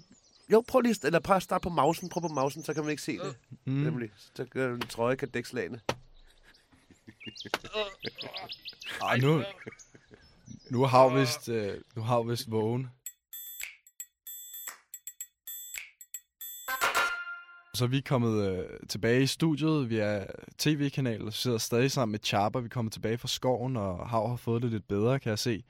[0.52, 0.96] Jo, prøv lige...
[1.04, 2.08] Eller prøv at starte på mausen.
[2.08, 3.36] Prøv på mausen, så kan man ikke se det.
[3.64, 3.72] Mm.
[3.72, 4.10] Nemlig.
[4.34, 5.80] Så kan en trøje kan dække slagene.
[9.02, 9.42] Ej, nu,
[10.70, 12.90] nu Hav vist, øh, nu Hav vist vågen.
[17.74, 20.24] Så vi er kommet øh, tilbage i studiet Vi er
[20.58, 22.58] tv-kanal, og sidder stadig sammen med Chapa.
[22.58, 25.38] Vi er kommet tilbage fra skoven, og Hav har fået det lidt bedre, kan jeg
[25.38, 25.64] se.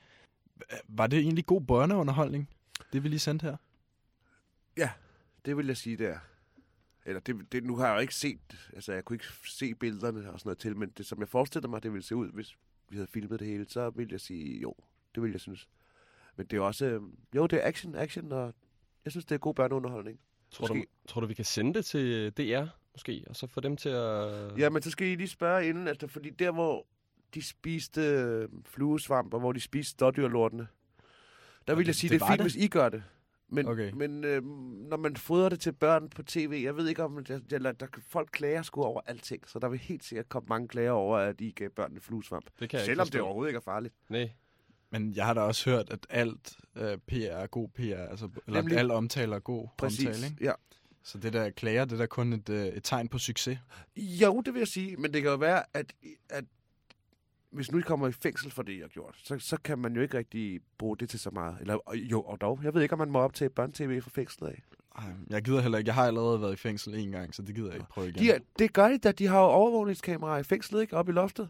[0.87, 2.49] Var det egentlig god børneunderholdning,
[2.93, 3.57] det vi lige sendte her?
[4.77, 4.89] Ja,
[5.45, 6.19] det vil jeg sige, det er.
[7.05, 10.31] Eller det, det, nu har jeg jo ikke set, altså jeg kunne ikke se billederne
[10.31, 12.57] og sådan noget til, men det som jeg forestiller mig, det ville se ud, hvis
[12.89, 14.75] vi havde filmet det hele, så vil jeg sige, jo,
[15.15, 15.67] det ville jeg synes.
[16.35, 17.01] Men det er også, øh,
[17.35, 18.53] jo, det er action, action, og
[19.05, 20.19] jeg synes, det er god børneunderholdning.
[20.51, 23.59] Tror du, Måske- tror du, vi kan sende det til DR, måske, og så få
[23.61, 24.57] dem til at...
[24.59, 26.87] Ja, men så skal I lige spørge inden, altså, fordi der, hvor
[27.33, 30.67] de spiste øh, fluesvamp, og hvor de spiste stårdyrlortene,
[31.67, 32.45] der vil jeg sige, det det, er fint, det?
[32.45, 33.03] hvis I gør det.
[33.53, 33.91] Men, Okay.
[33.91, 34.43] men øh,
[34.89, 37.87] når man fodrer det til børn på tv, jeg ved ikke om, der, der, der,
[38.07, 41.41] folk klager sgu over alting, så der vil helt sikkert komme mange klager over, at
[41.41, 42.45] I gav børnene fluesvamp.
[42.59, 43.93] Det kan Selvom det overhovedet ikke er farligt.
[44.09, 44.31] Nej.
[44.91, 48.61] Men jeg har da også hørt, at alt øh, PR er god PR, altså, eller
[48.61, 48.77] Nemlig.
[48.77, 50.45] at al omtale er god Præcis, omtale, ikke?
[50.45, 50.51] ja.
[51.03, 53.59] Så det der klager, det er da kun et, øh, et tegn på succes.
[53.97, 55.93] Jo, det vil jeg sige, men det kan jo være, at,
[56.29, 56.45] at
[57.51, 59.95] hvis nu I kommer i fængsel for det, I har gjort, så, så kan man
[59.95, 61.57] jo ikke rigtig bruge det til så meget.
[61.61, 64.61] Eller, jo, og dog, jeg ved ikke, om man må optage børn-tv fra fængslet af.
[64.97, 65.87] Ej, jeg gider heller ikke.
[65.87, 68.23] Jeg har allerede været i fængsel en gang, så det gider jeg ikke prøve igen.
[68.23, 69.11] De det gør de da.
[69.11, 70.97] De har jo overvågningskameraer i fængslet, ikke?
[70.97, 71.49] Oppe i loftet.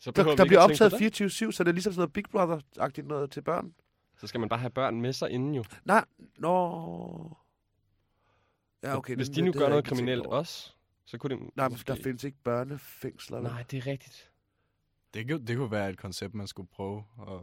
[0.00, 3.06] Så der, der bliver optaget på 24-7, så det er ligesom sådan noget Big Brother-agtigt
[3.06, 3.74] noget til børn.
[4.16, 5.64] Så skal man bare have børn med sig inden jo.
[5.84, 6.04] Nej,
[6.36, 7.36] nå...
[8.82, 9.16] Ja, okay.
[9.16, 10.72] Hvis de nu det gør noget kriminelt også,
[11.04, 11.92] så kunne det Nej, måske...
[11.92, 13.40] der findes ikke børnefængsler.
[13.40, 14.30] Nej, det er rigtigt.
[15.14, 17.40] Det, kunne, det kunne være et koncept, man skulle prøve at,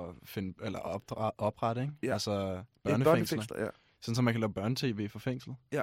[0.00, 1.94] at finde, eller opdra, oprette, ikke?
[2.02, 2.12] Ja.
[2.12, 3.68] Altså børnefængsler, ja.
[4.00, 5.54] Sådan, så man kan lave børnetv for fængsel.
[5.72, 5.82] Ja.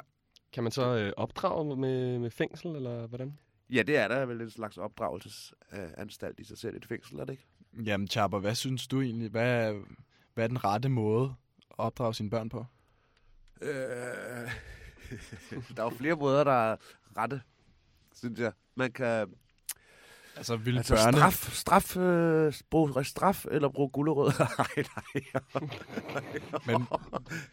[0.51, 3.39] Kan man så øh, opdrage med, med fængsel, eller hvordan?
[3.69, 7.33] Ja, det er der vel en slags opdragelsesanstalt i sig selv, et fængsel, er det
[7.33, 7.45] ikke?
[7.85, 9.29] Jamen, Chapa, hvad synes du egentlig?
[9.29, 9.81] Hvad er,
[10.33, 11.35] hvad er den rette måde
[11.69, 12.65] at opdrage sine børn på?
[13.61, 13.69] Øh,
[15.75, 16.75] der er jo flere måder, der er
[17.17, 17.41] rette,
[18.15, 18.51] synes jeg.
[18.75, 19.27] Man kan...
[20.37, 24.31] Altså, vil altså børne- straf, straf, øh, bruge straf eller bruge gulerod.
[24.57, 25.69] nej, nej.
[26.65, 26.87] Men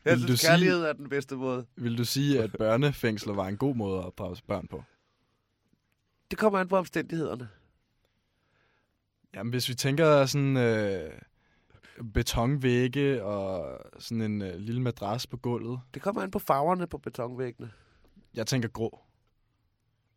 [0.04, 1.66] jeg vil synes, du sige- kærlighed er den bedste måde.
[1.76, 4.84] Vil du sige, at børnefængsler var en god måde at opdrage børn på?
[6.32, 7.48] Det kommer an på omstændighederne.
[9.34, 11.12] Jamen, hvis vi tænker sådan øh,
[12.14, 15.80] betonvægge og sådan en øh, lille madras på gulvet.
[15.94, 17.70] Det kommer an på farverne på betonvæggene.
[18.34, 19.00] Jeg tænker grå.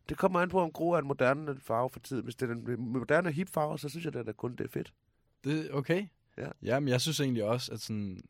[0.08, 2.24] Det kommer an på, om grå er en moderne farve for tiden.
[2.24, 4.92] Hvis det er en moderne hip farve, så synes jeg, det kun det er fedt.
[5.44, 6.06] Det er okay.
[6.38, 6.48] Ja.
[6.62, 8.22] Jamen, jeg synes egentlig også, at sådan...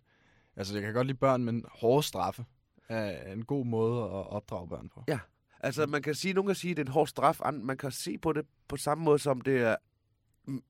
[0.56, 2.44] Altså, jeg kan godt lide børn, men hårde straffe
[2.88, 5.04] er en god måde at opdrage børn på.
[5.08, 5.18] Ja,
[5.60, 7.40] altså man kan sige, nogen kan sige, at det er en hård straf.
[7.44, 9.76] An- Man kan se på det på samme måde, som det er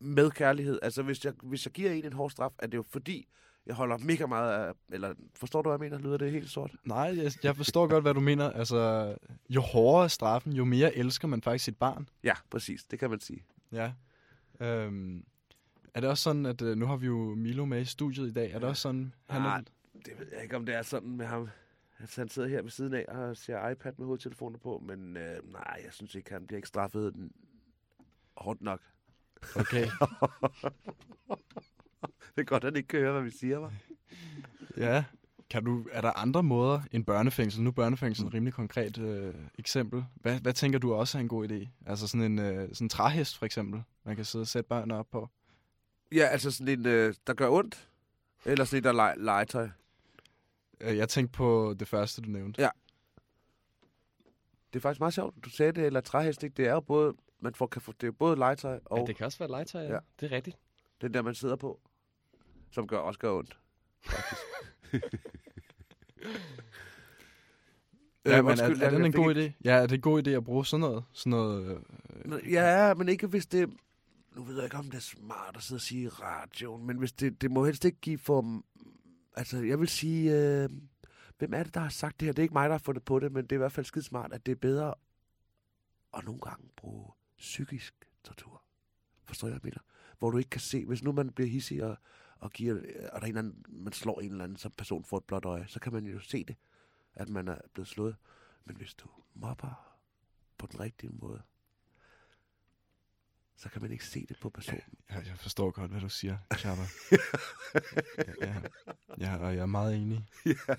[0.00, 0.78] med kærlighed.
[0.82, 3.28] Altså hvis jeg, hvis jeg giver en en hård straf, er det jo fordi,
[3.66, 4.72] jeg holder mega meget af...
[4.88, 6.04] Eller forstår du, hvad jeg mener?
[6.08, 6.76] Lyder det helt sort?
[6.84, 8.50] Nej, jeg, jeg forstår godt, hvad du mener.
[8.50, 9.14] Altså,
[9.48, 12.08] jo hårdere er straffen, jo mere elsker man faktisk sit barn.
[12.24, 12.84] Ja, præcis.
[12.84, 13.44] Det kan man sige.
[13.72, 13.92] Ja.
[14.60, 15.24] Øhm,
[15.94, 18.32] er det også sådan, at øh, nu har vi jo Milo med i studiet i
[18.32, 18.50] dag.
[18.50, 19.62] Er det også sådan, han Nej, er...
[20.04, 21.48] det ved jeg ikke, om det er sådan med ham.
[22.00, 25.52] Altså, han sidder her ved siden af og ser iPad med hovedtelefoner på, men øh,
[25.52, 27.32] nej, jeg synes ikke, han bliver ikke straffet den-
[28.36, 28.80] hårdt nok.
[29.56, 29.86] Okay.
[32.34, 33.72] det er godt, at han ikke kan høre, hvad vi siger, var.
[34.76, 35.04] Ja.
[35.50, 37.62] Kan du, er der andre måder end børnefængsel?
[37.62, 40.04] Nu er børnefængsel et rimelig konkret øh, eksempel.
[40.14, 41.68] Hvad, hvad tænker du også er en god idé?
[41.86, 44.94] Altså sådan en, øh, sådan en træhest for eksempel, man kan sidde og sætte børnene
[44.96, 45.28] op på.
[46.12, 47.88] Ja, altså sådan en, øh, der gør ondt,
[48.44, 49.68] eller sådan en, der er le- legetøj.
[50.80, 52.62] Øh, Jeg tænkte på det første, du nævnte.
[52.62, 52.68] Ja,
[54.72, 56.54] det er faktisk meget sjovt, du sagde det, eller træhest, ikke?
[56.54, 58.98] Det er jo både, man får, kan få, det er både legetøj og...
[58.98, 59.92] Ja, det kan også være legetøj, ja.
[59.92, 59.98] Ja.
[60.20, 60.56] Det er rigtigt.
[61.00, 61.80] Den der, man sidder på,
[62.70, 63.58] som gør, også gør ondt.
[68.24, 69.52] Ja, men undskyld, er, er den en god idé?
[69.64, 71.04] Ja, er det en god idé at bruge sådan noget?
[71.12, 71.82] Sådan noget
[72.24, 73.70] øh, Ja, men ikke hvis det...
[74.36, 77.12] Nu ved jeg ikke, om det er smart at sidde og sige radioen, men hvis
[77.12, 78.62] det, det må helst ikke give for...
[79.36, 80.32] Altså, jeg vil sige...
[80.32, 80.70] Øh,
[81.38, 82.32] hvem er det, der har sagt det her?
[82.32, 83.86] Det er ikke mig, der har fundet på det, men det er i hvert fald
[83.86, 84.94] skide smart, at det er bedre
[86.14, 88.62] at nogle gange bruge psykisk tortur.
[89.24, 89.82] Forstår jeg, hvad mener?
[90.18, 91.96] Hvor du ikke kan se, hvis nu man bliver hissig og,
[92.38, 95.04] og, giver, og der er en eller anden, man slår en eller anden, som person
[95.04, 96.56] får et blåt øje, så kan man jo se det,
[97.14, 98.16] at man er blevet slået.
[98.64, 99.98] Men hvis du mobber
[100.58, 101.42] på den rigtige måde,
[103.56, 104.82] så kan man ikke se det på personen.
[105.10, 106.82] Jeg, jeg forstår godt, hvad du siger, Chapa.
[108.42, 108.54] ja, ja,
[109.18, 110.26] ja, og jeg er meget enig.
[110.46, 110.74] Ja.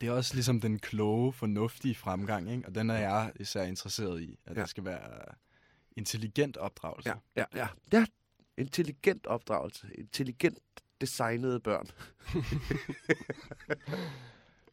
[0.00, 2.68] Det er også ligesom den kloge, fornuftige fremgang, ikke?
[2.68, 4.60] og den er jeg især interesseret i, at ja.
[4.60, 5.34] det skal være
[5.96, 7.08] intelligent opdragelse.
[7.08, 7.68] Ja, ja, ja.
[7.92, 8.06] ja.
[8.56, 9.86] Intelligent opdragelse.
[9.94, 10.58] Intelligent
[11.00, 11.86] designede børn.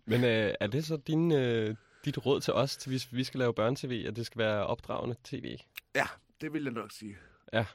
[0.06, 1.76] Men øh, er det så din, øh,
[2.06, 5.16] dit råd til os, til hvis vi skal lave børnetv, at det skal være opdragende
[5.24, 5.58] tv?
[5.96, 6.08] Ja,
[6.42, 7.18] det vil jeg nok sige.
[7.54, 7.66] Ja.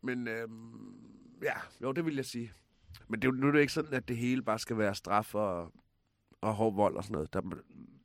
[0.00, 2.52] Men øhm, ja, jo, det vil jeg sige.
[3.08, 4.94] Men det, er jo- nu er det ikke sådan, at det hele bare skal være
[4.94, 5.72] straf og,
[6.40, 7.32] og hård vold og sådan noget.
[7.32, 7.40] Der,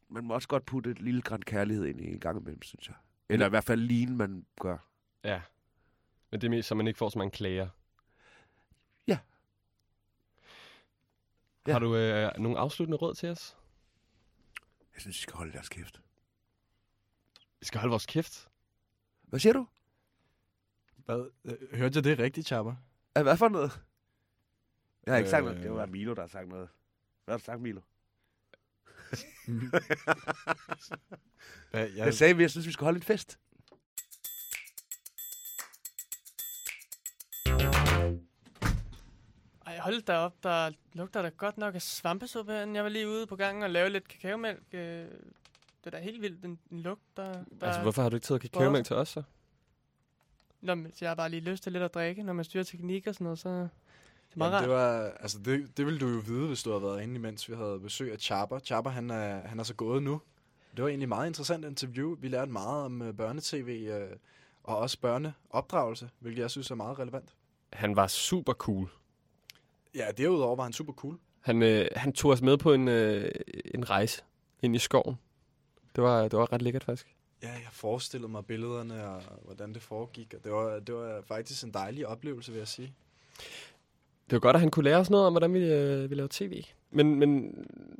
[0.10, 2.88] man, må også godt putte et lille græn kærlighed ind i en gang imellem, synes
[2.88, 2.96] jeg.
[3.30, 4.78] Eller i hvert fald ligen, man gør.
[5.24, 5.42] Ja.
[6.32, 7.70] Men det er mest, så man ikke får så mange klager.
[9.08, 9.20] Ja.
[11.68, 11.72] Ja.
[11.72, 13.58] Har du øh, nogle afsluttende råd til os?
[14.94, 16.02] Jeg synes, I skal holde deres kæft.
[17.60, 18.48] Vi skal holde vores kæft.
[19.22, 19.68] Hvad siger du?
[21.08, 21.30] Hvad?
[21.46, 22.76] Øh, Hørte jeg det rigtigt, Chapa?
[23.16, 23.82] Ja, Hvad for noget?
[25.06, 25.58] Jeg har ikke sagt noget.
[25.58, 25.64] Øh.
[25.64, 26.70] Det var Milo, der har sagt noget.
[27.26, 27.82] Hvad har du sagt, Milo?
[31.72, 31.98] Hvad, jeg...
[31.98, 33.40] jeg sagde, at jeg synes, vi skulle holde en fest.
[39.66, 42.76] Ej, hold da op, der lugter da godt nok af svampesuppe herinde.
[42.76, 44.64] Jeg var lige ude på gangen og lave lidt kakaomælk.
[44.74, 45.08] Øh, Det
[45.86, 47.34] er da helt vildt, den, den lugt, der...
[47.34, 49.24] der Altså, hvorfor har du ikke taget kakaomælk til os så?
[50.62, 53.08] Nå, men jeg har bare lige lyst til lidt at drikke, når man styrer teknik
[53.08, 53.50] og sådan noget, så...
[53.50, 56.70] Det er meget Jamen, det, var, altså det, det ville du jo vide, hvis du
[56.70, 58.60] havde været inde, imens vi havde besøg af Chapa.
[58.60, 60.22] Chapa, han er, han er så gået nu.
[60.76, 62.16] Det var egentlig et meget interessant interview.
[62.20, 64.18] Vi lærte meget om uh, børnetv uh,
[64.64, 67.36] og også børneopdragelse, hvilket jeg synes er meget relevant.
[67.74, 68.90] Han var super cool.
[69.96, 71.18] Ja, derudover var han super cool.
[71.42, 73.32] Han, øh, han tog os med på en, øh,
[73.76, 74.24] en rejse
[74.62, 75.16] ind i skoven.
[75.96, 77.17] Det var, det var ret lækkert, faktisk.
[77.44, 81.64] Ja, jeg forestillede mig billederne og hvordan det foregik, og det var, det var faktisk
[81.64, 82.94] en dejlig oplevelse, vil jeg sige.
[84.30, 86.28] Det var godt, at han kunne lære os noget om, hvordan vi, øh, vi laver
[86.32, 86.64] tv.
[86.92, 87.54] Men, men,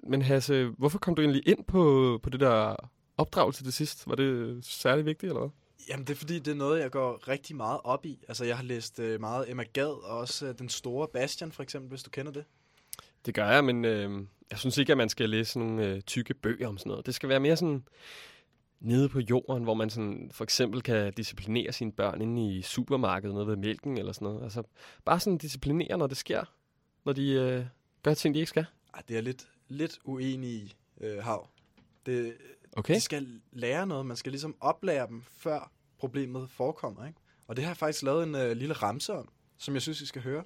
[0.04, 2.76] men Hasse, hvorfor kom du egentlig ind på, på det der
[3.18, 4.08] opdragelse til sidst?
[4.08, 5.50] Var det særlig vigtigt, eller hvad?
[5.90, 8.26] Jamen, det er fordi, det er noget, jeg går rigtig meget op i.
[8.28, 11.64] Altså, jeg har læst øh, meget Emma Gad, og også øh, Den Store Bastian, for
[11.64, 12.46] eksempel, hvis du kender det.
[13.26, 16.34] Det gør jeg, men øh, jeg synes ikke, at man skal læse nogle øh, tykke
[16.34, 17.06] bøger om sådan noget.
[17.06, 17.84] Det skal være mere sådan
[18.80, 23.34] nede på jorden, hvor man sådan, for eksempel kan disciplinere sine børn inde i supermarkedet,
[23.34, 24.44] noget ved mælken eller sådan noget.
[24.44, 24.64] Altså
[25.06, 26.44] bare sådan disciplinere, når det sker,
[27.06, 27.66] når de øh,
[28.04, 28.66] gør ting, de ikke skal.
[28.94, 31.48] Ej, det er lidt, lidt uenig i, øh, Hav.
[32.06, 32.34] Det,
[32.78, 32.96] Okay.
[32.96, 34.06] De skal lære noget.
[34.06, 37.08] Man skal ligesom oplære dem, før problemet forekommer.
[37.08, 37.20] Ikke?
[37.48, 40.06] Og det har jeg faktisk lavet en øh, lille ramse om, som jeg synes, I
[40.06, 40.44] skal høre.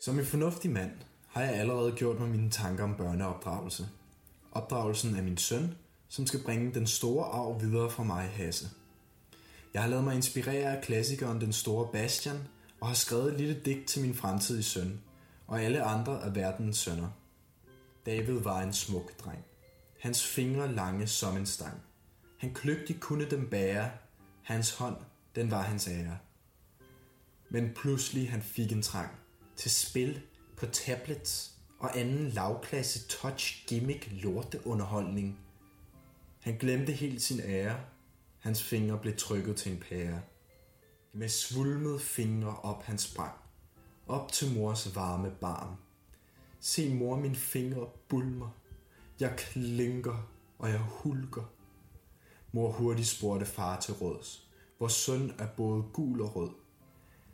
[0.00, 0.92] Som en fornuftig mand
[1.26, 3.88] har jeg allerede gjort mig mine tanker om børneopdragelse.
[4.52, 5.74] Opdragelsen af min søn,
[6.12, 8.70] som skal bringe den store arv videre fra mig, Hasse.
[9.74, 12.38] Jeg har lavet mig inspirere af klassikeren Den Store Bastian,
[12.80, 15.00] og har skrevet et lille digt til min fremtidige søn,
[15.46, 17.08] og alle andre af verdens sønner.
[18.06, 19.44] David var en smuk dreng.
[20.00, 21.82] Hans fingre lange som en stang.
[22.38, 23.90] Han kløgtig kunne dem bære.
[24.42, 24.96] Hans hånd,
[25.34, 26.18] den var hans ære.
[27.50, 29.10] Men pludselig han fik en trang
[29.56, 30.20] til spil
[30.56, 35.38] på tablets og anden lavklasse touch gimmick lorteunderholdning.
[36.42, 37.80] Han glemte helt sin ære.
[38.38, 40.22] Hans fingre blev trykket til en pære.
[41.12, 43.34] Med svulmede fingre op han sprang.
[44.06, 45.76] Op til mors varme barm.
[46.60, 48.48] Se mor, min fingre bulmer.
[49.20, 51.52] Jeg klinker, og jeg hulker.
[52.52, 54.48] Mor hurtigt spurgte far til råds.
[54.78, 56.50] Vor søn er både gul og rød.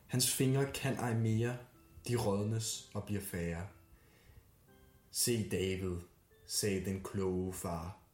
[0.07, 1.57] Hans fingre kan ej mere,
[2.09, 3.67] de rådnes og bliver færre.
[5.11, 5.97] Se David,
[6.47, 8.08] sagde den kloge far.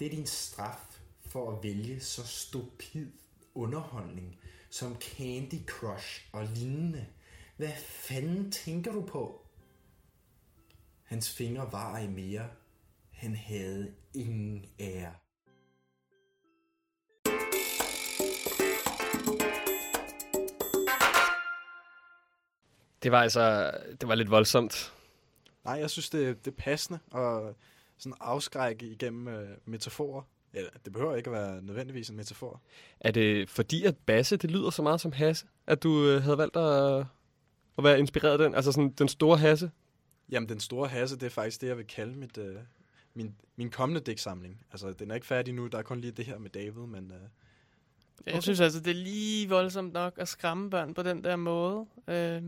[0.00, 3.12] Det er din straf for at vælge så stupid
[3.54, 4.38] underholdning
[4.70, 7.06] som Candy Crush og lignende.
[7.56, 9.46] Hvad fanden tænker du på?
[11.02, 12.48] Hans fingre var ej mere.
[13.12, 15.14] Han havde ingen ære.
[23.02, 23.70] Det var altså,
[24.00, 24.92] det var lidt voldsomt.
[25.64, 27.56] Nej, jeg synes, det, det er passende og
[28.00, 30.22] sådan afskrække igennem øh, metaforer.
[30.54, 32.60] Ja, det behøver ikke at være nødvendigvis en metafor.
[33.00, 36.38] Er det fordi, at Basse, det lyder så meget som Hasse, at du øh, havde
[36.38, 37.06] valgt at,
[37.78, 38.54] at være inspireret af den?
[38.54, 39.70] Altså sådan den store Hasse?
[40.30, 42.56] Jamen, den store hasse, det er faktisk det, jeg vil kalde mit, øh,
[43.14, 44.62] min, min kommende digtsamling.
[44.72, 45.66] Altså, den er ikke færdig nu.
[45.66, 47.12] Der er kun lige det her med David, men...
[47.12, 47.20] Øh,
[48.20, 48.34] Okay.
[48.34, 51.86] Jeg synes altså, det er lige voldsomt nok at skræmme børn på den der måde.
[52.08, 52.42] Øh,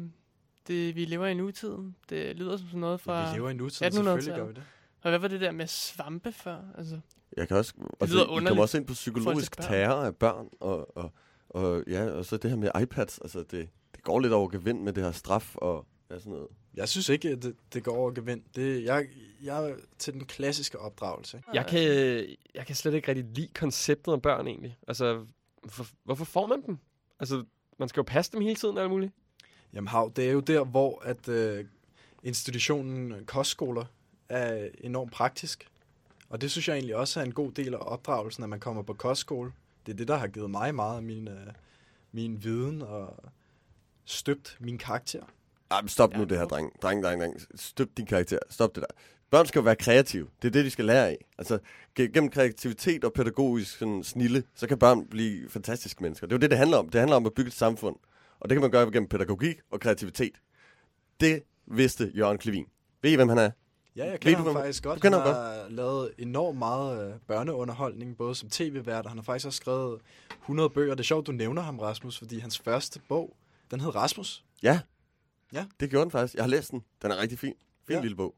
[0.67, 1.97] det, vi lever i nutiden.
[2.09, 4.63] Det lyder som sådan noget fra vi lever i nutiden, selvfølgelig gør vi det.
[5.03, 6.59] Og hvad var det der med svampe før?
[6.79, 7.01] Altså,
[7.37, 10.97] Jeg kan også, det altså, lyder kommer også ind på psykologisk terror af børn, og,
[10.97, 11.13] og,
[11.49, 14.83] og, ja, og så det her med iPads, altså det, det går lidt over gevind
[14.83, 16.49] med det her straf og ja, sådan noget.
[16.75, 18.43] Jeg synes ikke, at det, det går over gevind.
[18.57, 19.07] Det, jeg,
[19.43, 21.43] jeg er til den klassiske opdragelse.
[21.55, 21.81] Jeg kan,
[22.55, 24.79] jeg kan slet ikke rigtig lide konceptet om børn egentlig.
[24.89, 25.25] Altså,
[25.63, 26.79] hvorfor, hvorfor får man dem?
[27.21, 27.45] Altså,
[27.79, 29.13] man skal jo passe dem hele tiden alt muligt.
[29.75, 31.65] Jamen, Hav, det er jo der, hvor at øh,
[32.23, 33.85] institutionen kostskoler
[34.33, 35.69] er enormt praktisk.
[36.29, 38.83] Og det synes jeg egentlig også er en god del af opdragelsen, at man kommer
[38.83, 39.53] på kostskole.
[39.87, 41.47] Det er det, der har givet mig meget af min, øh,
[42.13, 43.17] min viden og
[44.05, 45.23] støbt min karakter.
[45.71, 46.83] Ej, men stop nu det her, dreng.
[46.83, 47.35] Dreng, dreng, dreng.
[47.55, 48.39] Støp din karakter.
[48.51, 49.03] Stop det der.
[49.31, 50.29] Børn skal jo være kreative.
[50.43, 51.19] Det er det, de skal lære af.
[51.39, 51.59] Altså,
[52.01, 56.27] ge- gennem kreativitet og pædagogisk sådan, snille, så kan børn blive fantastiske mennesker.
[56.27, 56.89] Det er jo det, det handler om.
[56.89, 57.97] Det handler om at bygge et samfund.
[58.41, 60.41] Og det kan man gøre gennem pædagogik og kreativitet.
[61.21, 62.67] Det vidste Jørgen Klevin.
[63.03, 63.51] Ved I, hvem han er?
[63.97, 64.97] Ja, jeg Ved kender du, ham faktisk godt.
[64.97, 65.47] Du kender han ham godt?
[65.63, 70.01] har lavet enormt meget øh, børneunderholdning, både som tv-vært, og han har faktisk også skrevet
[70.43, 70.95] 100 bøger.
[70.95, 73.37] Det er sjovt, du nævner ham, Rasmus, fordi hans første bog,
[73.71, 74.45] den hed Rasmus.
[74.63, 74.81] Ja.
[75.53, 75.67] Ja.
[75.81, 76.35] Det gjorde den faktisk.
[76.35, 76.85] Jeg har læst den.
[77.03, 77.55] Den er rigtig fin.
[77.87, 78.03] Fin Ja.
[78.03, 78.35] lille bog.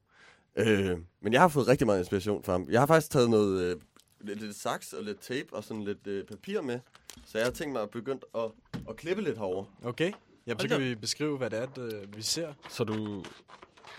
[0.57, 2.67] Øh, men jeg har fået rigtig meget inspiration fra ham.
[2.71, 3.81] Jeg har faktisk taget noget øh,
[4.21, 6.81] lidt, lidt saks og lidt tape og sådan lidt øh, papir med.
[7.27, 8.51] Så jeg har tænkt mig at begynde at,
[8.89, 9.65] at klippe lidt herover.
[9.85, 10.13] Okay.
[10.47, 12.53] Jamen, så kan vi beskrive, hvad det er, det, vi ser.
[12.69, 13.25] Så du,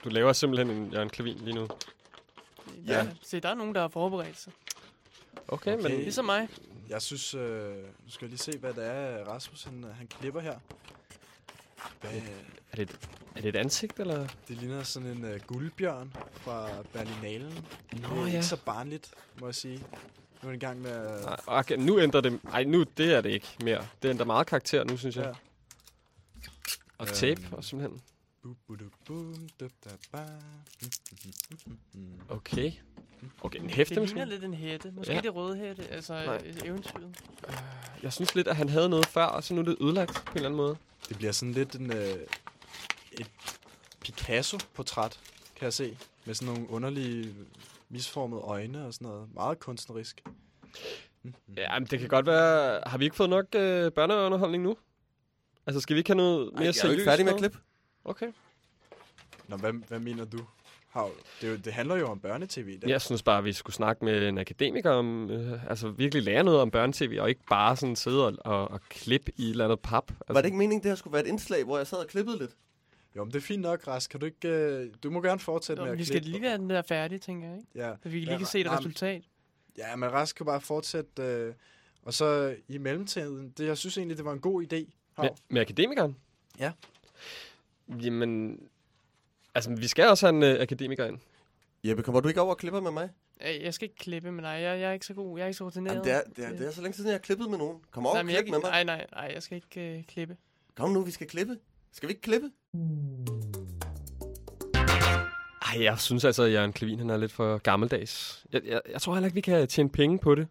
[0.06, 1.68] du laver simpelthen en Jørgen Klevin lige nu?
[2.88, 2.98] ja.
[2.98, 3.08] ja.
[3.22, 4.54] Se, der er nogen, der har forberedt sig.
[5.48, 5.92] Okay, men...
[5.92, 6.48] Ligesom mig.
[6.90, 10.40] Jeg synes, øh, nu skal jeg lige se, hvad det er, Rasmus han, han klipper
[10.42, 10.60] her.
[12.02, 12.12] Hvad,
[12.72, 13.00] Er det, et,
[13.36, 14.28] er det et ansigt, eller?
[14.48, 17.66] det ligner sådan en uh, guldbjørn fra Berlinalen.
[17.92, 18.26] Nå, det er ja.
[18.34, 19.78] ikke så barnligt, må jeg sige.
[20.42, 21.22] Nu er det i gang med.
[21.24, 22.40] Nej, okay, nu ændrer det...
[22.54, 23.88] Ej, nu det er det ikke mere.
[24.02, 25.26] Det ændrer meget karakter nu, synes jeg.
[25.26, 25.32] Ja.
[26.98, 27.14] Og Øhm.
[27.16, 28.02] tape, og simpelthen.
[32.30, 32.72] Okay.
[33.42, 34.16] Okay, en hæfte Det måske?
[34.16, 34.92] ligner lidt en hætte.
[34.92, 35.16] Måske Ja.
[35.16, 35.22] ja.
[35.22, 36.26] det røde hætte, altså Nej.
[36.26, 36.54] Nej.
[36.66, 37.16] eventyret.
[38.04, 40.32] Jeg synes lidt, at han havde noget før, og så nu er det ødelagt på
[40.32, 40.78] en eller anden måde.
[41.10, 42.16] Det bliver sådan lidt en, øh,
[43.12, 43.32] et
[44.02, 45.20] Picasso-portræt,
[45.56, 45.98] kan jeg se.
[46.26, 47.36] Med sådan nogle underlige,
[47.90, 49.30] misformede øjne og sådan noget.
[49.34, 50.24] Meget kunstnerisk.
[51.58, 52.82] Ja, men det kan godt være...
[52.86, 54.78] Har vi ikke fået nok øh, børneunderholdning nu?
[55.66, 56.94] Altså, skal vi ikke have noget mere jeg er jo seriøst?
[57.00, 57.52] ikke færdig med at noget?
[57.52, 57.68] klippe.
[58.06, 58.32] Okay.
[59.48, 60.40] Nå, hvad, hvad mener du?
[60.90, 62.90] Hav, det, jo, det handler jo om børnetv i dag.
[62.90, 65.30] Jeg synes bare, at vi skulle snakke med en akademiker om...
[65.30, 68.82] Øh, altså, virkelig lære noget om børnetv, og ikke bare sådan sidde og, og, og
[68.90, 70.12] klippe i et eller andet pap.
[70.12, 72.08] Altså, Var det ikke meningen, det her skulle være et indslag, hvor jeg sad og
[72.08, 72.52] klippede lidt?
[73.16, 74.12] Jo, men det er fint nok, Rask.
[74.12, 74.48] Kan du ikke...
[74.48, 76.30] Øh, du må gerne fortsætte Nå, med at vi skal klippe.
[76.32, 77.70] lige være den der færdige, tænker jeg, ikke?
[77.76, 77.94] Ja.
[78.04, 79.24] Så vi lige Ja, kan se et resultat.
[79.78, 81.22] Ja, men Rask kan bare fortsætte.
[81.24, 81.54] Øh,
[82.04, 84.76] og så i mellemtiden, det, jeg synes egentlig, det var en god idé.
[84.76, 84.86] Med,
[85.18, 85.38] Hav.
[85.50, 86.16] med akademikeren?
[86.60, 86.72] Ja.
[88.04, 88.60] Jamen...
[89.56, 91.20] Altså, vi skal også have en øh, akademiker ind.
[91.84, 93.10] Jeppe, kommer du ikke over og klipper med mig?
[93.48, 94.50] Øh, Jeg skal ikke klippe med dig.
[94.50, 95.38] Jeg, jeg er ikke så god.
[95.38, 95.94] Jeg er ikke så rutineret.
[95.96, 97.78] Jamen, det, er, det, er, det er så længe siden, jeg har klippet med nogen.
[97.92, 98.72] Kom over Nej, og jeg, klip med mig.
[98.72, 100.38] nej, nej, nej, jeg skal ikke øh, klippe.
[100.76, 101.58] Kom nu, vi skal klippe.
[101.92, 102.50] Skal vi ikke klippe?
[105.74, 108.46] Ej, jeg synes altså, at Jørgen Klevin han er lidt for gammeldags.
[108.54, 110.48] Jeg, jeg, jeg tror heller ikke, vi kan tjene penge på det.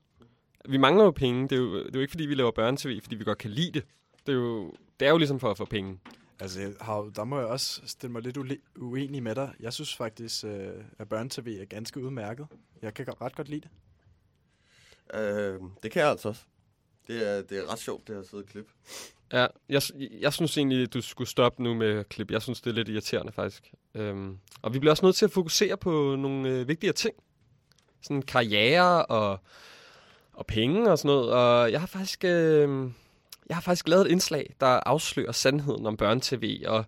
[0.68, 1.43] Vi mangler jo penge.
[1.43, 3.51] Det er jo, det er jo ikke, fordi vi laver børne-tv, fordi vi godt kan
[3.51, 3.85] lide det.
[4.26, 5.99] Det er jo, det er jo ligesom for at få penge.
[6.41, 8.39] Altså, jeg har, der må jeg også stille mig lidt
[8.76, 9.55] uenig med dig.
[9.61, 12.47] Jeg synes faktisk, øh, at børnetv er ganske udmærket.
[12.82, 13.70] Jeg kan ret godt lide det.
[15.20, 16.43] Øh, det kan jeg altså også.
[17.07, 18.72] Det er, det er ret sjovt, det her sidde og klippe.
[19.32, 19.82] Ja, jeg,
[20.20, 22.30] jeg synes egentlig, at du skulle stoppe nu med klip.
[22.30, 23.72] Jeg synes, det er lidt irriterende, faktisk.
[23.95, 27.14] Øhm, og vi bliver også nødt til at fokusere på nogle øh, vigtigere ting.
[28.03, 29.39] Sådan karriere og,
[30.32, 31.32] og penge og sådan noget.
[31.32, 32.24] Og jeg har faktisk...
[32.24, 32.91] Øh,
[33.49, 36.84] jeg har faktisk lavet et indslag, der afslører sandheden om børnetv, og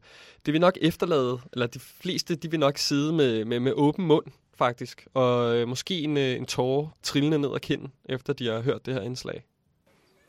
[0.46, 4.06] det vil nok efterlade, eller de fleste, de vil nok sidde med, med, med åben
[4.06, 4.26] mund,
[4.58, 8.60] faktisk, og øh, måske en, øh, en tårer trillende ned ad kinden, efter de har
[8.60, 9.44] hørt det her indslag.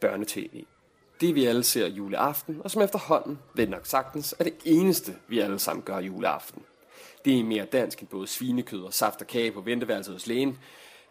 [0.01, 0.47] børnetv.
[1.21, 5.39] Det vi alle ser juleaften, og som efterhånden, ved nok sagtens, er det eneste, vi
[5.39, 6.61] alle sammen gør juleaften.
[7.25, 10.57] Det er mere dansk end både svinekød og saft og kage på venteværelset hos lægen.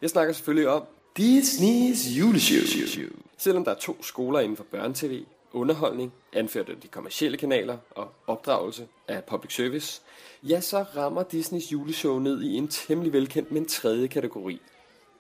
[0.03, 0.83] Jeg snakker selvfølgelig om
[1.17, 3.26] Disneys juleshow.
[3.37, 8.09] Selvom der er to skoler inden for børnetv, underholdning, anført af de kommercielle kanaler og
[8.27, 10.03] opdragelse af public service,
[10.43, 14.61] ja, så rammer Disneys juleshow ned i en temmelig velkendt, men tredje kategori.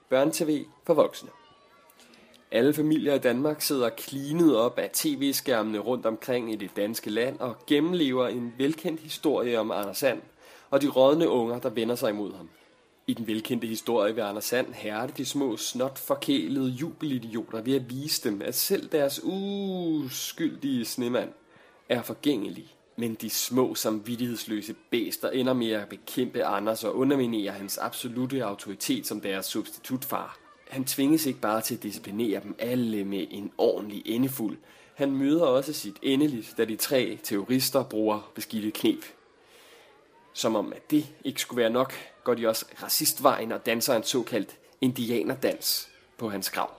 [0.09, 1.29] Børnetv for voksne.
[2.51, 7.41] Alle familier i Danmark sidder klinet op af tv-skærmene rundt omkring i det danske land
[7.41, 10.23] og gennemlever en velkendt historie om Anders Sand
[10.71, 12.49] og de rådne unger, der vender sig imod ham.
[13.09, 17.91] I den velkendte historie ved Anders Sand hærde de små snot forkælede jubelidioter ved at
[17.91, 21.33] vise dem, at selv deres uskyldige snemand
[21.89, 22.75] er forgængelig.
[22.97, 29.07] Men de små samvittighedsløse bæster ender med at bekæmpe Anders og underminere hans absolute autoritet
[29.07, 30.39] som deres substitutfar.
[30.69, 34.59] Han tvinges ikke bare til at disciplinere dem alle med en ordentlig endefuld.
[34.95, 39.05] Han møder også sit endeligt, da de tre terrorister bruger beskidte knep.
[40.33, 41.95] Som om at det ikke skulle være nok,
[42.27, 46.71] går de også racistvejen og danser en såkaldt indianerdans på hans grav.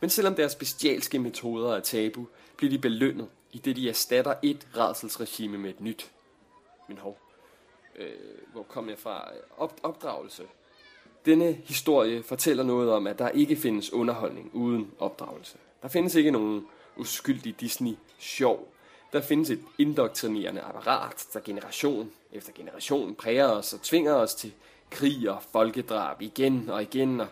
[0.00, 4.68] Men selvom deres bestialske metoder er tabu, bliver de belønnet, i det de erstatter et
[4.76, 6.10] redselsregime med et nyt.
[6.88, 7.18] Men hov,
[7.96, 8.08] øh,
[8.52, 9.30] hvor kom jeg fra?
[9.56, 10.42] Op, opdragelse.
[11.26, 15.58] Denne historie fortæller noget om, at der ikke findes underholdning uden opdragelse.
[15.82, 16.66] Der findes ikke nogen
[16.96, 18.72] uskyldig Disney-sjov.
[19.12, 24.52] Der findes et indoktrinerende apparat, der generation efter generation præger os og tvinger os til
[24.90, 27.20] krig og folkedrab igen og igen.
[27.20, 27.26] Og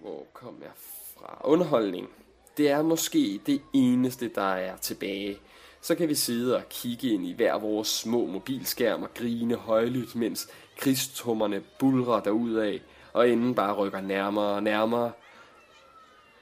[0.00, 0.70] hvor kom jeg
[1.18, 1.40] fra?
[1.44, 2.08] Underholdning.
[2.56, 5.38] Det er måske det eneste, der er tilbage.
[5.80, 10.14] Så kan vi sidde og kigge ind i hver vores små mobilskærm og grine højlydt,
[10.14, 12.78] mens krigstummerne bulrer derudad,
[13.12, 15.12] og enden bare rykker nærmere og nærmere.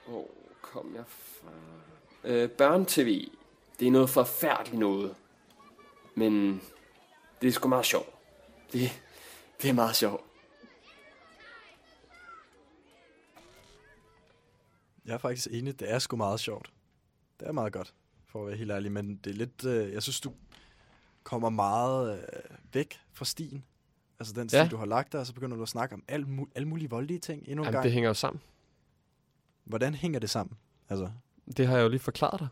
[0.07, 0.31] Hvor
[0.63, 1.51] kom jeg fra?
[2.25, 3.29] Øh, børn-tv.
[3.83, 5.15] Det er noget forfærdeligt noget.
[6.15, 6.61] Men
[7.41, 8.09] det er sgu meget sjovt.
[8.73, 9.03] Det,
[9.63, 10.25] det er meget sjovt.
[15.05, 16.73] Jeg er faktisk enig, det er sgu meget sjovt.
[17.41, 17.95] Det er meget godt,
[18.27, 20.33] for at være helt ærlig, men det er lidt, øh, jeg synes, du
[21.23, 23.65] kommer meget øh, væk fra stien.
[24.19, 24.69] Altså den stil, Ja.
[24.71, 26.91] du har lagt der, og så begynder du at snakke om alle, mu- alle mulige
[26.91, 27.85] voldelige ting endnu en Jamen, gang.
[27.85, 28.43] det hænger jo sammen.
[29.65, 30.57] Hvordan hænger det sammen?
[30.89, 31.11] Altså,
[31.57, 32.49] Det har jeg jo lige forklaret dig.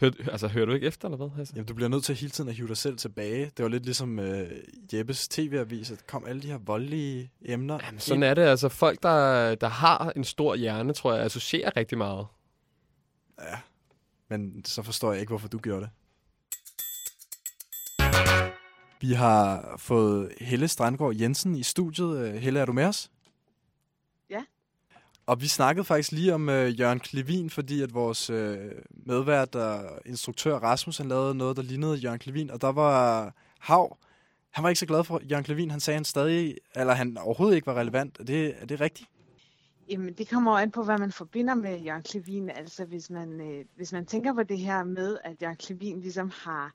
[0.00, 1.28] Hør, altså, hører du ikke efter, eller hvad?
[1.36, 1.54] Hasse?
[1.56, 3.44] jamen, du bliver nødt til hele tiden at hive dig selv tilbage.
[3.56, 4.50] Det var lidt ligesom øh,
[4.92, 7.78] Jeppes tv-avis, at kom alle de her voldelige emner.
[7.86, 8.42] Jamen, Sådan er det.
[8.42, 12.26] Altså, folk, der, der har en stor hjerne, tror jeg, associerer rigtig meget.
[13.40, 13.58] Ja,
[14.30, 15.90] men så forstår jeg ikke, hvorfor du gjorde det.
[19.00, 22.18] Vi har fået Helle Strandgaard Jensen i studiet.
[22.18, 23.10] Øh, Helle, er du med os?
[25.26, 28.58] Og vi snakkede faktisk lige om øh, Jørgen Klevin, fordi at vores øh,
[28.90, 33.96] medvært og instruktør Rasmus, han lavede noget, der lignede Jørgen Klevin, og der var Hav.
[34.50, 35.70] Han var ikke så glad for Jørgen Klevin.
[35.70, 38.20] Han sagde, han stadig, eller han overhovedet ikke var relevant.
[38.20, 39.08] Er det, er det rigtigt?
[39.88, 42.50] Jamen, det kommer an på, hvad man forbinder med Jørgen Klevin.
[42.50, 46.30] Altså, hvis man, øh, hvis man tænker på det her med, at Jørgen Klevin ligesom
[46.34, 46.72] har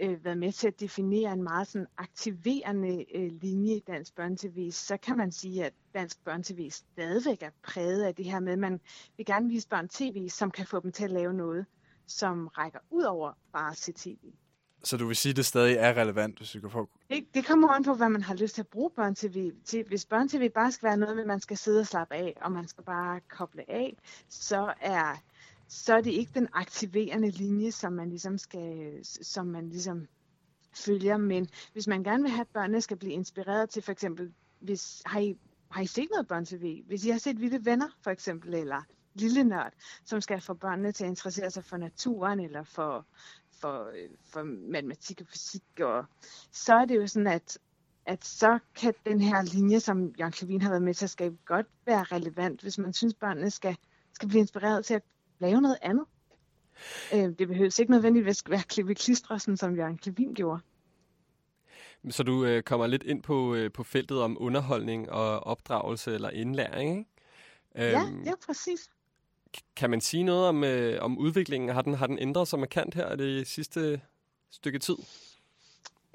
[0.00, 4.70] øh, været med til at definere en meget sådan aktiverende øh, linje i dansk børnetv,
[4.70, 8.58] så kan man sige, at dansk børnetv stadigvæk er præget af det her med, at
[8.58, 8.80] man
[9.16, 11.66] vil gerne vise børn tv, som kan få dem til at lave noget,
[12.06, 14.32] som rækker ud over bare at se tv.
[14.84, 16.88] Så du vil sige, at det stadig er relevant, hvis vi kan få...
[17.10, 19.84] Det, det kommer an på, hvad man har lyst til at bruge børn-tv til.
[19.88, 22.52] Hvis børn-tv bare skal være noget med, at man skal sidde og slappe af, og
[22.52, 23.96] man skal bare koble af,
[24.28, 25.22] så er,
[25.68, 30.06] så er det ikke den aktiverende linje, som man ligesom skal, som man ligesom
[30.74, 31.16] følger.
[31.16, 35.02] Men hvis man gerne vil have, at børnene skal blive inspireret til, for eksempel, hvis,
[35.06, 35.36] har, I,
[35.72, 36.82] har I set noget børn-tv?
[36.86, 38.82] Hvis I har set Vilde Venner, for eksempel, eller
[39.14, 39.72] Lille Nørd,
[40.04, 43.06] som skal få børnene til at interessere sig for naturen, eller for,
[43.60, 43.92] for,
[44.24, 46.04] for matematik og fysik, og
[46.52, 47.58] så er det jo sådan, at,
[48.06, 51.36] at så kan den her linje, som Jørgen Klevin har været med til at skabe,
[51.44, 53.76] godt være relevant, hvis man synes, børnene skal,
[54.12, 55.02] skal blive inspireret til at
[55.38, 56.04] lave noget andet.
[57.14, 60.60] Øh, det behøves ikke nødvendigvis være klippe klistre, som Jørgen Klevin gjorde.
[62.10, 66.30] Så du øh, kommer lidt ind på, øh, på feltet om underholdning og opdragelse eller
[66.30, 67.10] indlæring, ikke?
[67.74, 68.90] Ja, Øhm, ja, præcis.
[69.76, 71.70] Kan man sige noget om, øh, om udviklingen?
[71.70, 74.00] Har den, har den ændret sig markant her det sidste
[74.50, 74.94] stykke tid?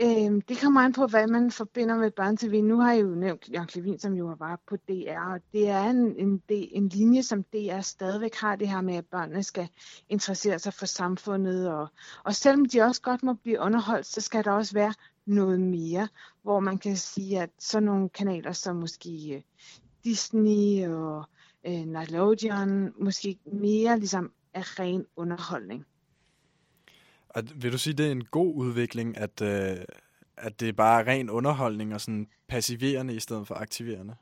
[0.01, 2.61] Øhm, det kommer an på, hvad man forbinder med børn-tv.
[2.61, 5.83] Nu har jeg jo nævnt Jørgen Klevin, som jo var på DR, og det er
[5.83, 9.69] en, en, en linje, som DR stadigvæk har det her med, at børnene skal
[10.09, 11.87] interessere sig for samfundet, og,
[12.23, 14.93] og selvom de også godt må blive underholdt, så skal der også være
[15.27, 16.07] noget mere,
[16.41, 19.41] hvor man kan sige, at sådan nogle kanaler som måske øh,
[20.03, 21.23] Disney og
[21.65, 25.85] øh, Nickelodeon, måske mere ligesom er ren underholdning.
[27.29, 29.77] Og vil du sige, det er en god udvikling, at, øh,
[30.37, 34.15] at det er bare ren underholdning og sådan passiverende i stedet for aktiverende?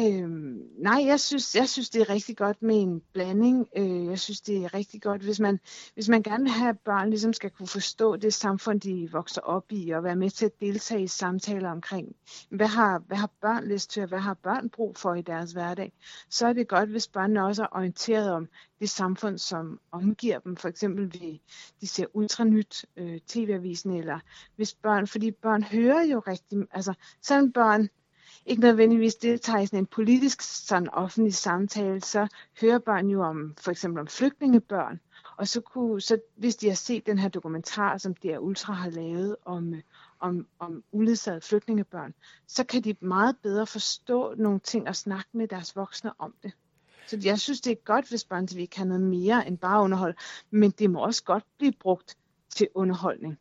[0.00, 3.68] Øhm, nej, jeg synes, jeg synes, det er rigtig godt med en blanding.
[3.76, 5.60] Øh, jeg synes, det er rigtig godt, hvis man,
[5.94, 9.40] hvis man gerne vil have, at børn ligesom skal kunne forstå det samfund, de vokser
[9.40, 12.16] op i, og være med til at deltage i samtaler omkring,
[12.50, 15.52] hvad har, hvad har børn lyst til, og hvad har børn brug for i deres
[15.52, 15.92] hverdag,
[16.30, 18.48] så er det godt, hvis børnene også er orienteret om
[18.80, 20.56] det samfund, som omgiver dem.
[20.56, 21.38] For eksempel, ved,
[21.80, 24.20] de ser ultranyt øh, tv-avisen, eller
[24.56, 27.88] hvis børn, fordi børn hører jo rigtig, altså selvom børn
[28.46, 32.28] ikke nødvendigvis deltager i sådan en politisk sådan offentlig samtale, så
[32.60, 35.00] hører børn jo om for eksempel om flygtningebørn.
[35.36, 38.90] Og så, kunne, så hvis de har set den her dokumentar, som DR Ultra har
[38.90, 39.74] lavet om,
[40.20, 42.14] om, om uledsagede flygtningebørn,
[42.46, 46.52] så kan de meget bedre forstå nogle ting og snakke med deres voksne om det.
[47.06, 50.14] Så jeg synes, det er godt, hvis børn vi kan noget mere end bare underhold,
[50.50, 52.16] men det må også godt blive brugt
[52.50, 53.38] til underholdning.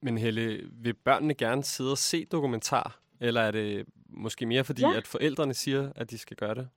[0.00, 3.01] Men Helle, vil børnene gerne sidde og se dokumentar?
[3.22, 4.96] Eller er det måske mere fordi, Ja.
[4.96, 6.68] at forældrene siger, at de skal gøre det?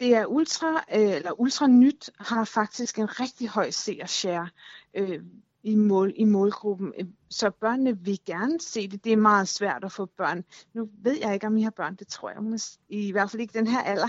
[0.00, 4.48] Det er ultra, øh, eller ultra nyt har faktisk en rigtig høj seershare
[4.94, 5.22] øh,
[5.62, 6.92] i, mål, i målgruppen.
[6.98, 9.04] Øhm, så børnene vil gerne se det.
[9.04, 10.44] Det er meget svært at få børn.
[10.74, 11.96] Nu ved jeg ikke, om I har børn.
[11.96, 14.08] Det tror jeg i hvert fald ikke den her alder,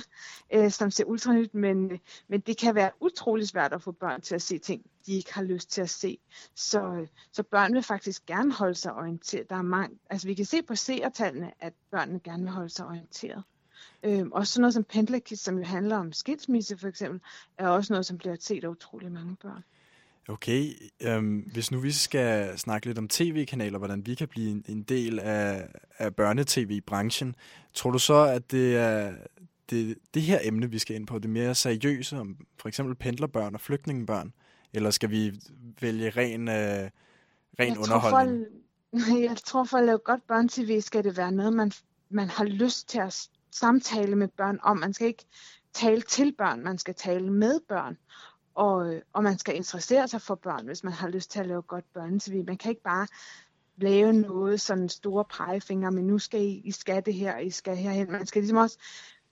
[0.53, 1.53] øh, som ser ultranyt.
[1.53, 4.85] Men, øh, men det kan være utrolig svært at få børn til at se ting,
[5.05, 6.17] de ikke har lyst til at se.
[6.55, 9.49] Så, øh, så børn vil faktisk gerne holde sig orienteret.
[9.49, 12.85] Der er mange, altså vi kan se på seertallene, at børnene gerne vil holde sig
[12.85, 13.43] orienteret.
[14.03, 17.21] Øhm, også sådan noget som Pendlerkit, som jo handler om skilsmisse for eksempel,
[17.57, 19.63] er også noget, som bliver set af utrolig mange børn.
[20.29, 20.69] Okay,
[21.01, 24.83] øhm, hvis nu vi skal snakke lidt om tv-kanaler, hvordan vi kan blive en, en
[24.83, 25.67] del af,
[25.97, 27.35] af børnetv-branchen,
[27.73, 29.13] tror du så, at det er
[29.69, 33.53] det, det her emne, vi skal ind på, det mere seriøse, om for eksempel pendlerbørn
[33.53, 34.33] og flygtningebørn,
[34.73, 35.33] eller skal vi
[35.81, 36.89] vælge ren, øh,
[37.59, 38.45] ren jeg underholdning?
[38.45, 41.71] Tror for, jeg tror for at lave godt børn-tv, skal det være noget, man,
[42.09, 44.77] man har lyst til at samtale med børn om.
[44.77, 45.25] Man skal ikke
[45.73, 47.97] tale til børn, man skal tale med børn.
[48.55, 51.47] Og, øh, og man skal interessere sig for børn, hvis man har lyst til at
[51.47, 52.43] lave godt børne-tv.
[52.47, 53.07] Man kan ikke bare
[53.77, 57.49] lave noget sådan store pegefinger, men nu skal I, I skal det her, og I
[57.49, 58.11] skal herhen.
[58.11, 58.77] Man skal ligesom også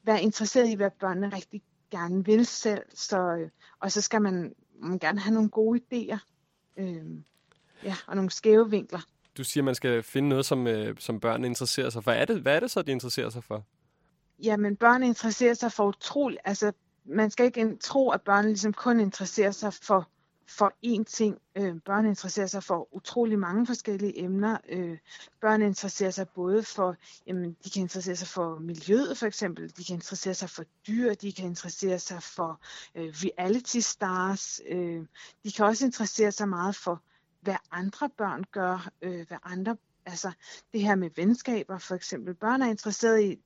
[0.03, 1.61] være interesseret i, hvad børnene rigtig
[1.91, 2.81] gerne vil selv.
[2.93, 3.49] Så, øh,
[3.79, 6.17] og så skal man, man gerne have nogle gode idéer.
[6.77, 7.03] Øh,
[7.83, 8.99] ja, og nogle skæve vinkler.
[9.37, 12.11] Du siger, man skal finde noget, som, øh, som børnene interesserer sig for.
[12.11, 13.63] Hvad er, det, hvad er det så, de interesserer sig for?
[14.43, 16.41] Jamen, børn interesserer sig for utroligt.
[16.45, 16.71] Altså,
[17.09, 20.09] man skal ikke tro, at børn ligesom kun interesserer sig for,
[20.47, 21.37] for én ting.
[21.55, 24.57] Øh, børn interesserer sig for utrolig mange forskellige emner.
[24.69, 24.97] Øh,
[25.41, 26.95] børn interesserer sig både for,
[27.27, 31.13] jamen, de kan interessere sig for miljøet for eksempel, de kan interessere sig for dyr,
[31.13, 32.59] de kan interessere sig for
[32.95, 35.05] øh, reality stars, øh,
[35.43, 37.01] de kan også interessere sig meget for,
[37.41, 40.31] hvad andre børn gør, øh, hvad andre, altså
[40.73, 42.33] det her med venskaber for eksempel.
[42.33, 43.39] Børn er interesseret i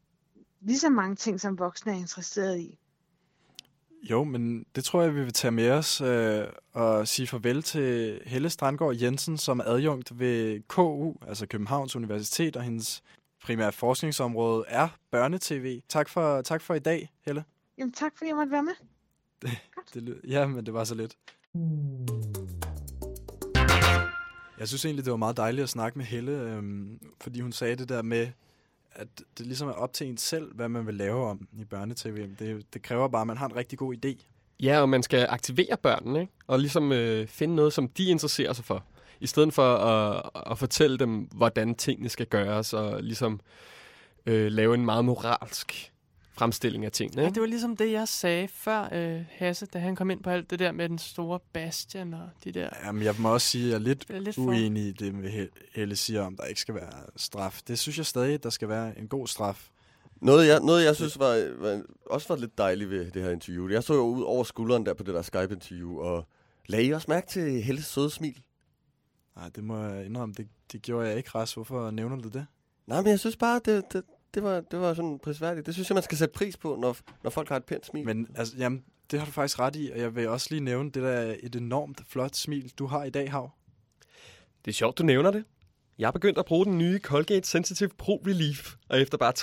[0.62, 2.80] lige så mange ting, som voksne er interesseret i.
[4.10, 6.44] Jo, men det tror jeg, vi vil tage med os øh,
[6.74, 12.56] og sige farvel til Helle Strandgaard Jensen, som er adjunkt ved KU, altså Københavns Universitet,
[12.58, 13.04] og hendes
[13.44, 15.80] primære forskningsområde er børnetv.
[15.90, 17.44] Tak for, tak for i dag, Helle.
[17.78, 18.74] Jamen tak, fordi jeg måtte være med.
[19.94, 21.16] Det, lød- ja, men det var så lidt.
[24.60, 27.76] Jeg synes egentlig, det var meget dejligt at snakke med Helle, øhm, fordi hun sagde
[27.76, 28.28] det der med,
[28.96, 32.18] at det ligesom er op til en selv, hvad man vil lave om i børnetv.
[32.40, 34.26] Det, det kræver bare, at man har en rigtig god idé.
[34.60, 36.34] Ja, og man skal aktivere børnene, ikke?
[36.48, 38.84] og ligesom øh, finde noget, som de interesserer sig for.
[39.20, 43.40] I stedet for at, at fortælle dem, hvordan tingene skal gøres, og ligesom
[44.26, 45.93] øh, lave en meget moralsk
[46.34, 47.22] fremstilling af tingene.
[47.22, 47.36] Ja, Ikke?
[47.36, 50.50] det var ligesom det, jeg sagde før øh, Hasse, da han kom ind på alt
[50.50, 52.70] det der med den store Bastian og de der...
[52.86, 54.92] Jamen, jeg må også sige, at jeg er lidt, Det er lidt for- uenig i
[54.92, 57.62] det, med Hel- Helle siger om, der ikke skal være straf.
[57.68, 59.70] Det synes jeg stadig, der skal være en god straf.
[60.22, 63.70] Noget, jeg, noget, jeg synes var, var, også var lidt dejligt ved det her interview.
[63.70, 66.28] Jeg så jo ud over skulderen der på det der Skype-interview, og
[66.68, 68.44] lagde I også mærke til Helles søde smil?
[69.36, 71.54] Nej, det må jeg indrømme, det, det gjorde jeg ikke, Ras.
[71.54, 72.46] Hvorfor nævner du det?
[72.88, 74.04] Nej, men jeg synes bare, det, det,
[74.34, 75.66] det, var, det var sådan prisværdigt.
[75.66, 78.06] Det synes jeg, man skal sætte pris på, når, når folk har et pænt smil.
[78.06, 80.92] Men altså, jamen, det har du faktisk ret i, og jeg vil også lige nævne,
[80.92, 83.52] det der er et enormt flot smil, du har i dag, Hav.
[84.66, 85.44] Det er sjovt, du nævner det.
[85.98, 89.34] Jeg er begyndt at bruge den nye Colgate Sensitive Pro Relief, og efter bare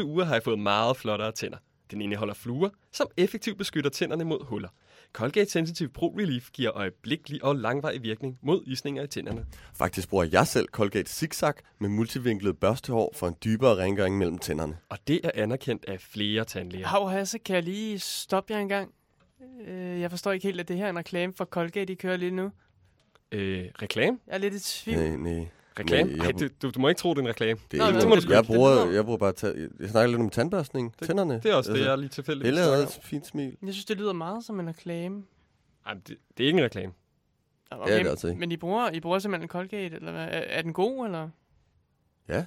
[0.00, 1.58] 3-8 uger har jeg fået meget flottere tænder.
[1.90, 4.68] Den indeholder fluer, som effektivt beskytter tænderne mod huller.
[5.12, 9.46] Colgate Sensitive Pro Relief giver øjeblikkelig og langvarig virkning mod isninger i tænderne.
[9.74, 14.76] Faktisk bruger jeg selv Colgate Zigzag med multivinklet børstehår for en dybere rengøring mellem tænderne.
[14.88, 16.86] Og det er anerkendt af flere tandlæger.
[16.86, 18.94] Hav Hasse, kan jeg lige stoppe jer en gang?
[19.66, 22.16] Øh, jeg forstår ikke helt, at det her er en reklame for Colgate, I kører
[22.16, 22.50] lige nu.
[23.32, 24.18] Øh, reklame?
[24.26, 24.98] Jeg er lidt i tvivl.
[24.98, 25.48] Nej, nej.
[25.78, 26.10] Reklame?
[26.10, 27.60] Men Nej, jeg- du, du, du må ikke tro, det er en reklame.
[27.70, 29.32] Det Nå, er det ikke, må du jeg, bruger, jeg bruger bare...
[29.32, 31.34] Ta- jeg snakker lidt om tandbørstning, Det- tænderne.
[31.42, 33.56] det er også det, jeg lige tilfældigvis Helle havde et fint smil.
[33.62, 35.22] Jeg synes, det lyder meget som en reklame.
[35.86, 36.92] Ej, det, det er ikke en reklame.
[37.70, 38.40] Okay, Ja, det er altså ikke.
[38.40, 40.22] Men I bruger, I bruger simpelthen Colgate, eller hvad?
[40.24, 41.28] Er, er den god, eller?
[42.28, 42.44] Ja.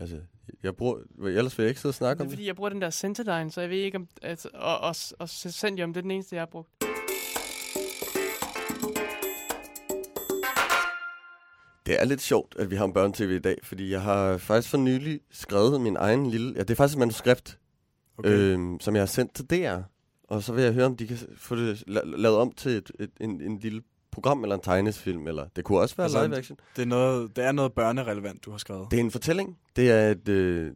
[0.00, 0.20] Altså,
[0.62, 0.98] jeg bruger...
[1.24, 2.36] Ellers vil jeg ikke sidde og snakke Det om er det.
[2.36, 4.08] fordi, jeg bruger den der Sensodyne, så jeg ved ikke, om...
[4.22, 6.68] Altså, og, og, og Sendium, det er den eneste, jeg har brugt.
[11.86, 14.70] Det er lidt sjovt, at vi har en børnetv i dag, fordi jeg har faktisk
[14.70, 16.52] for nylig skrevet min egen lille...
[16.56, 17.58] Ja, det er faktisk et manuskript,
[18.18, 18.30] Okay.
[18.30, 19.78] øhm, som jeg har sendt til DR.
[20.24, 22.90] Og så vil jeg høre, om de kan få det la- lavet om til et,
[23.00, 23.82] et, en, en lille
[24.12, 26.58] program eller en tegnesfilm, eller det kunne også være altså, live action.
[26.76, 28.86] Det er, noget, det er noget børnerelevant, du har skrevet.
[28.90, 29.58] Det er en fortælling.
[29.76, 30.72] Det er et, øh,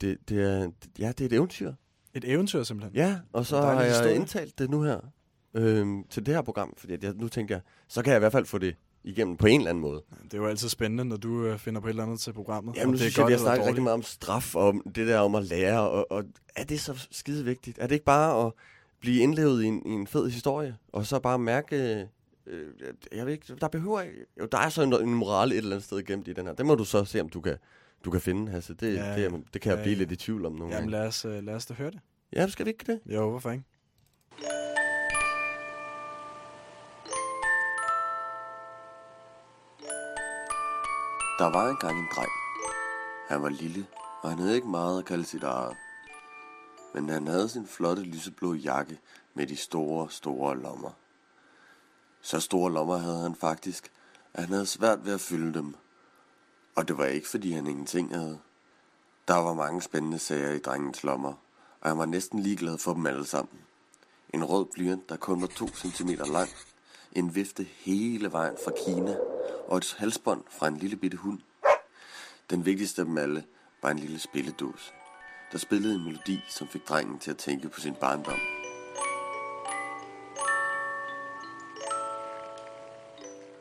[0.00, 1.72] det, det er, ja, det er et eventyr.
[2.14, 2.96] Et eventyr simpelthen?
[2.96, 4.14] Ja, og så har jeg historie.
[4.14, 5.00] indtalt det nu her
[5.54, 8.32] øhm, til det her program, fordi jeg, nu tænker jeg, så kan jeg i hvert
[8.32, 10.02] fald få det igennem på en eller anden måde.
[10.24, 12.76] Det er jo altid spændende, når du øh, finder på et eller andet til programmet.
[12.76, 14.82] Jamen, nu det er synes jeg, vi har snakket rigtig meget om straf, og om
[14.94, 16.24] det der om at lære, og, og
[16.56, 17.78] er det så skide vigtigt?
[17.78, 18.52] Er det ikke bare at
[19.00, 22.06] blive indlevet i en, i en fed historie, og så bare mærke,
[22.46, 22.66] øh,
[23.12, 24.02] jeg ved ikke, der behøver
[24.40, 26.54] jo, der er så en, en moral et eller andet sted gemt i den her.
[26.54, 27.56] Det må du så se, om du kan,
[28.04, 28.74] du kan finde, Hasse.
[28.74, 29.98] Det, Ja, det, er- det kan jeg ja, blive ja.
[29.98, 30.90] lidt i tvivl om nogle Jamen gange.
[30.90, 32.00] lad os, øh, lad os da høre det.
[32.32, 33.00] Ja, skal vi ikke det?
[33.14, 33.64] Jo, hvorfor ikke?
[41.38, 42.30] Der var engang en dreng.
[43.28, 43.86] Han var lille,
[44.22, 45.76] og han havde ikke meget at kalde sit eget.
[46.94, 48.98] Men han havde sin flotte lyseblå jakke
[49.34, 50.90] med de store, store lommer.
[52.20, 53.92] Så store lommer havde han faktisk,
[54.34, 55.74] at han havde svært ved at fylde dem.
[56.74, 58.38] Og det var ikke, fordi han ingenting havde.
[59.28, 61.34] Der var mange spændende sager i drengens lommer,
[61.80, 63.58] og han var næsten ligeglad for dem alle sammen.
[64.34, 66.48] En rød blyant, der kun var 2 cm lang,
[67.12, 69.16] en vifte hele vejen fra Kina,
[69.68, 71.38] og et halsbånd fra en lille bitte hund.
[72.50, 73.44] Den vigtigste af dem alle
[73.82, 74.92] var en lille spilledåse,
[75.52, 78.38] der spillede en melodi, som fik drengen til at tænke på sin barndom.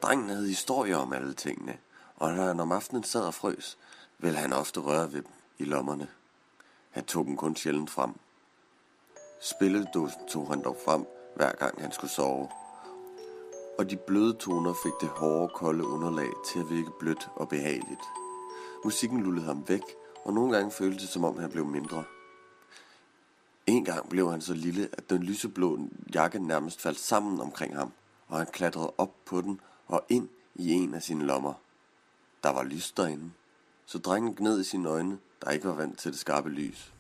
[0.02, 1.78] Drengen havde historier om alle tingene,
[2.16, 3.78] og når han om aftenen sad og frøs,
[4.18, 6.08] ville han ofte røre ved dem i lommerne.
[6.90, 8.14] Han tog dem kun sjældent frem.
[9.42, 11.06] Spilledåsen tog han dog frem,
[11.36, 12.50] hver gang han skulle sove.
[13.78, 18.02] Og de bløde toner fik det hårde, kolde underlag til at virke blødt og behageligt.
[18.84, 19.82] Musikken lullede ham væk,
[20.26, 22.04] og nogle gange føltes det, som om han blev mindre.
[23.68, 25.80] En gang blev han så lille, at den lyseblå
[26.14, 27.92] jakke nærmest faldt sammen omkring ham,
[28.28, 31.54] og han klatrede op på den og ind i en af sine lommer.
[32.44, 33.32] Der var lys derinde,
[33.86, 36.94] så drengen gned i sine øjne, der ikke var vant til det skarpe lys.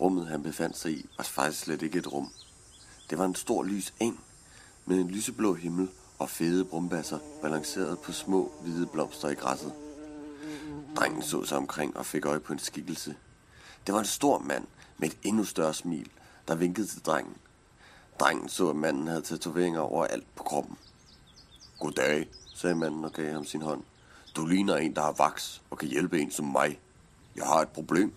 [0.00, 2.32] Rummet han befandt sig i var faktisk slet ikke et rum.
[3.10, 4.20] Det var en stor lys eng,
[4.86, 9.72] med en lyseblå himmel og fede brumbasser balanceret på små hvide blomster i græsset.
[10.96, 13.16] Drengen så sig omkring og fik øje på en skikkelse.
[13.86, 14.64] Det var en stor mand
[14.98, 16.10] med et endnu større smil,
[16.48, 17.36] der vinkede til drengen.
[18.20, 20.78] Drengen så, at manden havde tatoveringer overalt på kroppen.
[21.78, 23.82] Goddag, sagde manden og gav ham sin hånd.
[24.36, 26.80] Du ligner en, der har vaks og kan hjælpe en som mig.
[27.36, 28.12] Jeg har et problem.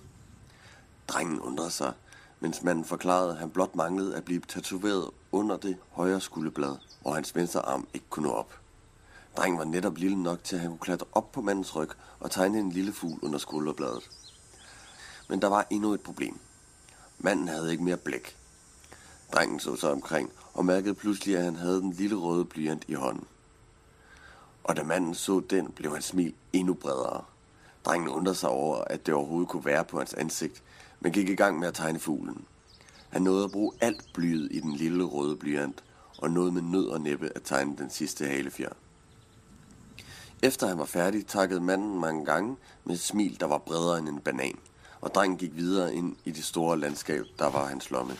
[1.07, 1.93] Drengen undrede sig,
[2.39, 7.15] mens manden forklarede, at han blot manglede at blive tatoveret under det højre skulderblad, og
[7.15, 8.59] hans venstre arm ikke kunne nå op.
[9.37, 12.31] Drengen var netop lille nok til, at han kunne klatre op på mandens ryg og
[12.31, 14.09] tegne en lille fugl under skulderbladet.
[15.29, 16.39] Men der var endnu et problem.
[17.19, 18.35] Manden havde ikke mere blæk.
[19.33, 22.93] Drengen så sig omkring og mærkede pludselig, at han havde den lille røde blyant i
[22.93, 23.27] hånden.
[24.63, 27.23] Og da manden så den, blev hans smil endnu bredere.
[27.85, 30.63] Drengen undrede sig over, at det overhovedet kunne være på hans ansigt,
[30.99, 32.45] men gik i gang med at tegne fuglen.
[33.09, 35.83] Han nåede at bruge alt blyet i den lille røde blyant,
[36.17, 38.69] og nåede med nød og næppe at tegne den sidste halefjer.
[40.43, 44.09] Efter han var færdig, takkede manden mange gange med et smil, der var bredere end
[44.09, 44.59] en banan,
[45.01, 48.17] og drengen gik videre ind i det store landskab, der var hans lomme.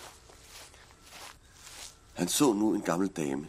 [2.14, 3.48] Han så nu en gammel dame.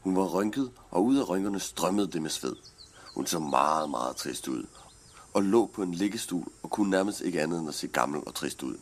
[0.00, 2.56] Hun var rynket, og ud af rynkerne strømmede det med sved.
[3.14, 4.66] Hun så meget, meget trist ud,
[5.32, 8.34] og lå på en liggestol og kunne nærmest ikke andet end at se gammel og
[8.34, 8.76] trist ud.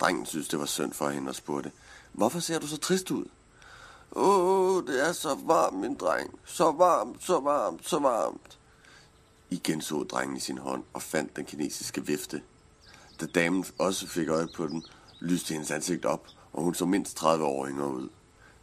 [0.00, 1.72] Drengen synes, det var synd for hende og spurgte,
[2.12, 3.24] Hvorfor ser du så trist ud?
[4.12, 6.38] Åh, det er så varmt, min dreng.
[6.44, 8.58] Så varmt, så varmt, så varmt.
[9.50, 12.42] Igen så drengen i sin hånd og fandt den kinesiske vifte.
[13.20, 14.84] Da damen også fik øje på den,
[15.20, 18.08] lyste hendes ansigt op, og hun så mindst 30 år yngre ud.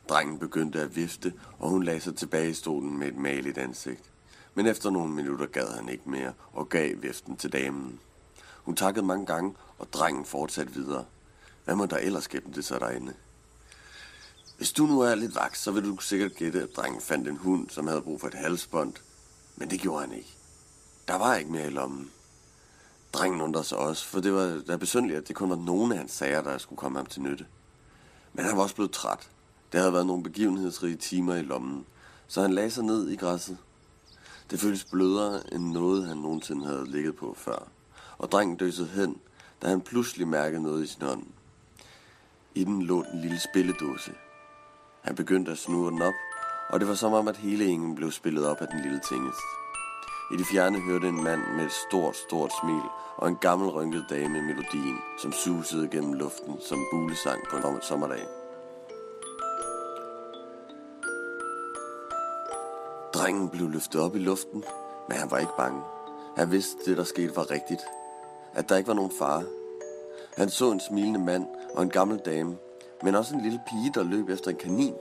[0.10, 4.12] Drengen begyndte at vifte, og hun lagde sig tilbage i stolen med et maligt ansigt.
[4.54, 8.00] Men efter nogle minutter gad han ikke mere og gav viften til damen.
[8.64, 11.06] Hun takkede mange gange, og drengen fortsatte videre.
[11.66, 13.14] Hvad må der ellers gemme det så derinde?
[14.58, 17.38] Hvis du nu er lidt vaks, så vil du sikkert gætte, at drengen fandt en
[17.38, 18.94] hund, som havde brug for et halsbånd.
[19.56, 20.34] Men det gjorde han ikke.
[21.08, 22.12] Der var ikke mere i lommen.
[23.14, 26.00] Drengen undrede sig også, for det var da besynderligt, at det kun var nogle af
[26.00, 27.46] hans sager, der skulle komme ham til nytte.
[28.34, 29.30] Men han var også blevet træt.
[29.72, 31.86] Der havde været nogle begivenhedsrige timer i lommen,
[32.28, 33.58] så han lagde sig ned i græsset.
[34.52, 37.68] Det føltes blødere end noget, han nogensinde havde ligget på før.
[38.18, 39.18] Og drengen døsede hen,
[39.62, 41.24] da han pludselig mærkede noget i sin hånd.
[42.56, 44.12] I den lå en lille spilledåse.
[45.02, 46.14] Han begyndte at snurre den op,
[46.70, 49.40] og det var som om, at hele engen blev spillet op af den lille tingest.
[50.34, 52.82] I det fjerne hørte en mand med et stort, stort smil
[53.18, 58.26] og en gammel rynket dame melodien, som susede gennem luften som bulesang på en sommerdag.
[63.14, 64.64] Drengen blev løftet op i luften,
[65.10, 65.82] men han var ikke bange.
[66.38, 67.82] Han vidste, at det der skete var rigtigt.
[68.54, 69.44] At der ikke var nogen fare.
[70.38, 72.58] Han så en smilende mand og en gammel dame,
[73.04, 74.96] men også en lille pige, der løb efter en kanin,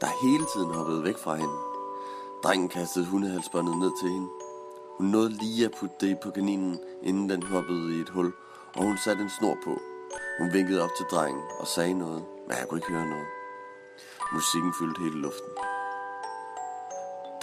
[0.00, 1.58] der hele tiden hoppede væk fra hende.
[2.44, 4.28] Drengen kastede hundehalsbåndet ned til hende.
[4.98, 8.32] Hun nåede lige at putte det på kaninen, inden den hoppede i et hul,
[8.74, 9.78] og hun satte en snor på.
[10.38, 13.26] Hun vinkede op til drengen og sagde noget, men jeg kunne ikke høre noget.
[14.32, 15.52] Musikken fyldte hele luften.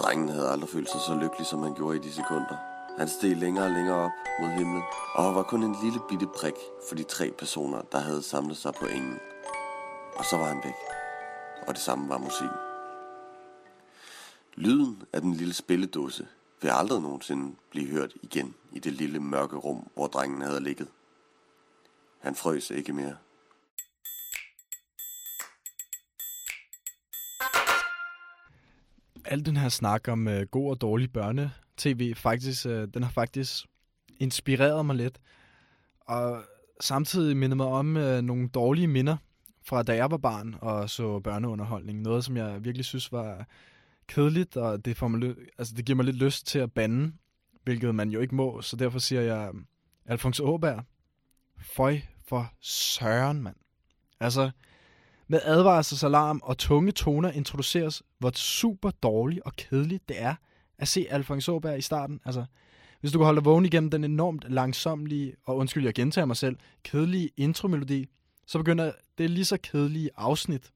[0.00, 2.73] Drengen havde aldrig følt sig så lykkelig, som han gjorde i de sekunder.
[2.98, 4.82] Han steg længere og længere op mod himlen,
[5.14, 6.54] og var kun en lille bitte prik
[6.88, 9.18] for de tre personer, der havde samlet sig på engen.
[10.16, 10.74] Og så var han væk.
[11.66, 12.58] Og det samme var musikken.
[14.56, 16.26] Lyden af den lille spilledåse
[16.62, 20.88] vil aldrig nogensinde blive hørt igen i det lille mørke rum, hvor drengen havde ligget.
[22.20, 23.16] Han frøs ikke mere.
[29.24, 33.10] Al den her snak om øh, god og dårlig børne tv faktisk, øh, den har
[33.10, 33.66] faktisk
[34.20, 35.20] inspireret mig lidt.
[36.00, 36.42] Og
[36.80, 39.16] samtidig minder mig om øh, nogle dårlige minder
[39.66, 42.00] fra da jeg var barn og så børneunderholdning.
[42.00, 43.46] Noget, som jeg virkelig synes var
[44.06, 47.12] kedeligt, og det, får mig, altså, det giver mig lidt lyst til at bande,
[47.62, 49.52] hvilket man jo ikke må, så derfor siger jeg
[50.06, 50.84] Alfons Åberg.
[51.58, 53.56] Føj for søren, mand.
[54.20, 54.50] Altså,
[55.28, 60.34] med advarselsalarm og tunge toner introduceres, hvor super dårligt og kedeligt det er
[60.78, 62.20] at se Alfons Åberg i starten.
[62.24, 62.44] Altså,
[63.00, 66.36] hvis du kan holde dig vågen igennem den enormt langsomlige, og undskyld, jeg gentager mig
[66.36, 68.08] selv, kedelige intromelodi,
[68.46, 70.72] så begynder det lige så kedelige afsnit.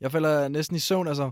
[0.00, 1.30] Jeg falder næsten i søvn, altså...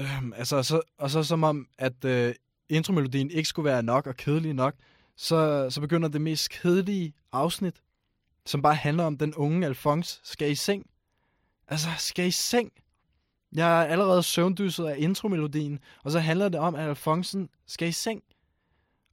[0.00, 2.34] Øhm, altså, så, og så som om, at øh,
[2.68, 4.74] intromelodien ikke skulle være nok og kedelig nok,
[5.16, 7.74] så, så begynder det mest kedelige afsnit,
[8.46, 10.86] som bare handler om den unge Alfons skal i seng.
[11.68, 12.72] Altså, skal i seng.
[13.52, 17.92] Jeg er allerede søvndysset af intromelodien, og så handler det om, at Alfonsen skal i
[17.92, 18.22] seng.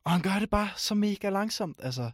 [0.04, 2.12] Og han gør det bare så mega langsomt, altså.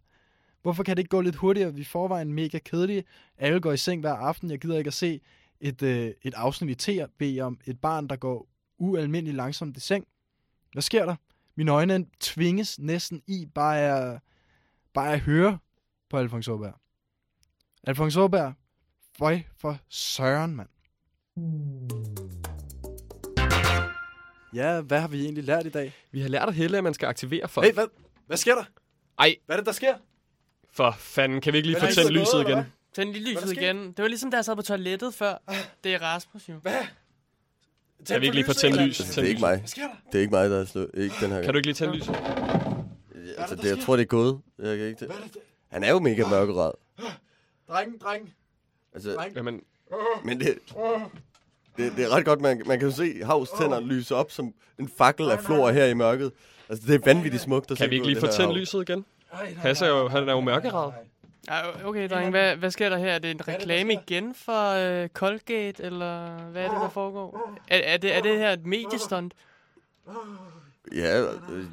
[0.61, 1.73] Hvorfor kan det ikke gå lidt hurtigere?
[1.73, 3.03] Vi forvejen mega kedelige.
[3.37, 4.51] Alle går i seng hver aften.
[4.51, 5.21] Jeg gider ikke at se
[5.59, 8.47] et, øh, et afsnit i TB om et barn, der går
[8.77, 10.07] ualmindeligt langsomt i seng.
[10.73, 11.15] Hvad sker der?
[11.55, 14.21] Mine øjne tvinges næsten i bare at,
[14.93, 15.57] bare at høre
[16.09, 16.73] på Alfons Åberg.
[17.83, 18.53] Alfons Åberg,
[19.17, 20.69] føj for søren, mand.
[24.53, 25.93] Ja, hvad har vi egentlig lært i dag?
[26.11, 27.67] Vi har lært at hælde, at man skal aktivere folk.
[27.67, 27.85] Hey, hvad,
[28.27, 28.63] hvad sker der?
[29.19, 29.35] Ej.
[29.45, 29.95] Hvad er det, der sker?
[30.73, 32.55] For fanden, kan vi ikke lige Hvad er få tændt der lyset eller igen?
[32.57, 32.65] hvad?
[32.93, 33.87] Tænd lige Hvad er der lyset igen.
[33.87, 35.37] Det var ligesom, da jeg sad på toilettet før.
[35.83, 36.53] Det er Rasmus jo.
[36.53, 36.73] Hvad?
[38.07, 39.07] Kan vi ikke lige få tændt lyset?
[39.07, 39.63] Det er ikke mig.
[40.11, 40.91] Det er ikke mig, der er slået.
[40.93, 41.43] Ikke den her gang.
[41.43, 42.13] Kan du ikke lige tænde lyset?
[42.13, 44.41] Ja, altså, det, jeg tror, det er gået.
[44.59, 45.11] Jeg kan ikke det.
[45.67, 46.71] Han er jo mega mørkeret.
[47.69, 48.33] Dreng, dreng.
[48.93, 49.35] Altså, Dreng.
[49.35, 49.61] Jamen,
[50.23, 50.57] men det,
[51.77, 54.53] det, det er ret godt, man, man kan jo se Havs tænder lyse op som
[54.79, 56.31] en fakkel af flor her i mørket.
[56.69, 59.05] Altså, det er vanvittigt smukt at se kan vi ikke lige få tændt lyset igen?
[59.57, 60.93] Hasse er jo, han er jo mørkeret.
[61.85, 63.07] Okay, dreng, hvad, hvad sker der her?
[63.07, 64.71] Er det en reklame igen for
[65.03, 67.51] øh, Colgate, eller hvad er det, der foregår?
[67.67, 69.33] Er, er, det, er det her et mediestunt?
[70.95, 71.21] Ja,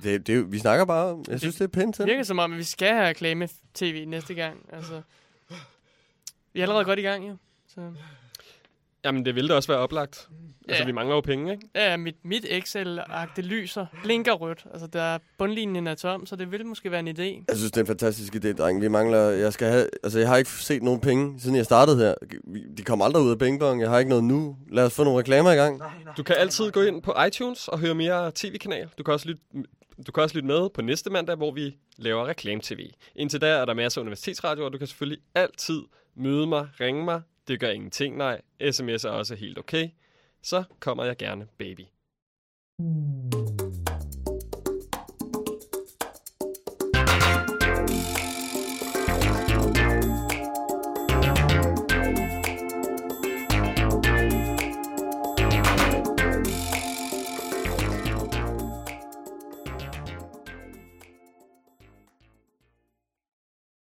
[0.03, 1.25] det, det, jo- vi snakker bare.
[1.29, 4.35] Jeg synes, det er pænt Det virker som om, at vi skal have reklame-tv næste
[4.35, 4.67] gang.
[4.73, 5.03] Altså,
[6.53, 7.37] vi er allerede godt i gang, jo.
[7.75, 7.81] Så.
[9.09, 10.29] Jamen, det ville da også være oplagt.
[10.69, 10.87] Altså, Ja.
[10.87, 11.69] vi mangler jo penge, ikke?
[11.75, 14.67] Ja, mit, mit Excel-agte lyser, blinker rødt.
[14.73, 17.45] Altså, der er bundlinjen er tom, så det ville måske være en idé.
[17.49, 18.83] Jeg synes, det er en fantastisk idé, dreng.
[18.83, 19.19] Vi mangler...
[19.19, 22.15] Jeg, skal have, altså, jeg har ikke set nogen penge, siden jeg startede her.
[22.77, 24.57] De kommer aldrig ud af Bing Jeg har ikke noget nu.
[24.71, 25.83] Lad os få nogle reklamer i gang.
[26.17, 28.89] Du kan altid gå ind på iTunes og høre mere tv-kanal.
[28.99, 29.43] Du kan også lytte,
[30.07, 32.91] du kan også lytte med på næste mandag, hvor vi laver reklame-tv.
[33.17, 35.83] Indtil da er der masser af universitetsradio, og du kan selvfølgelig altid
[36.17, 37.23] møde mig, ringe mig.
[37.49, 38.41] Det gør ingenting, nej.
[38.71, 39.89] SMS er også helt okay.
[40.43, 41.83] Så kommer jeg gerne, baby.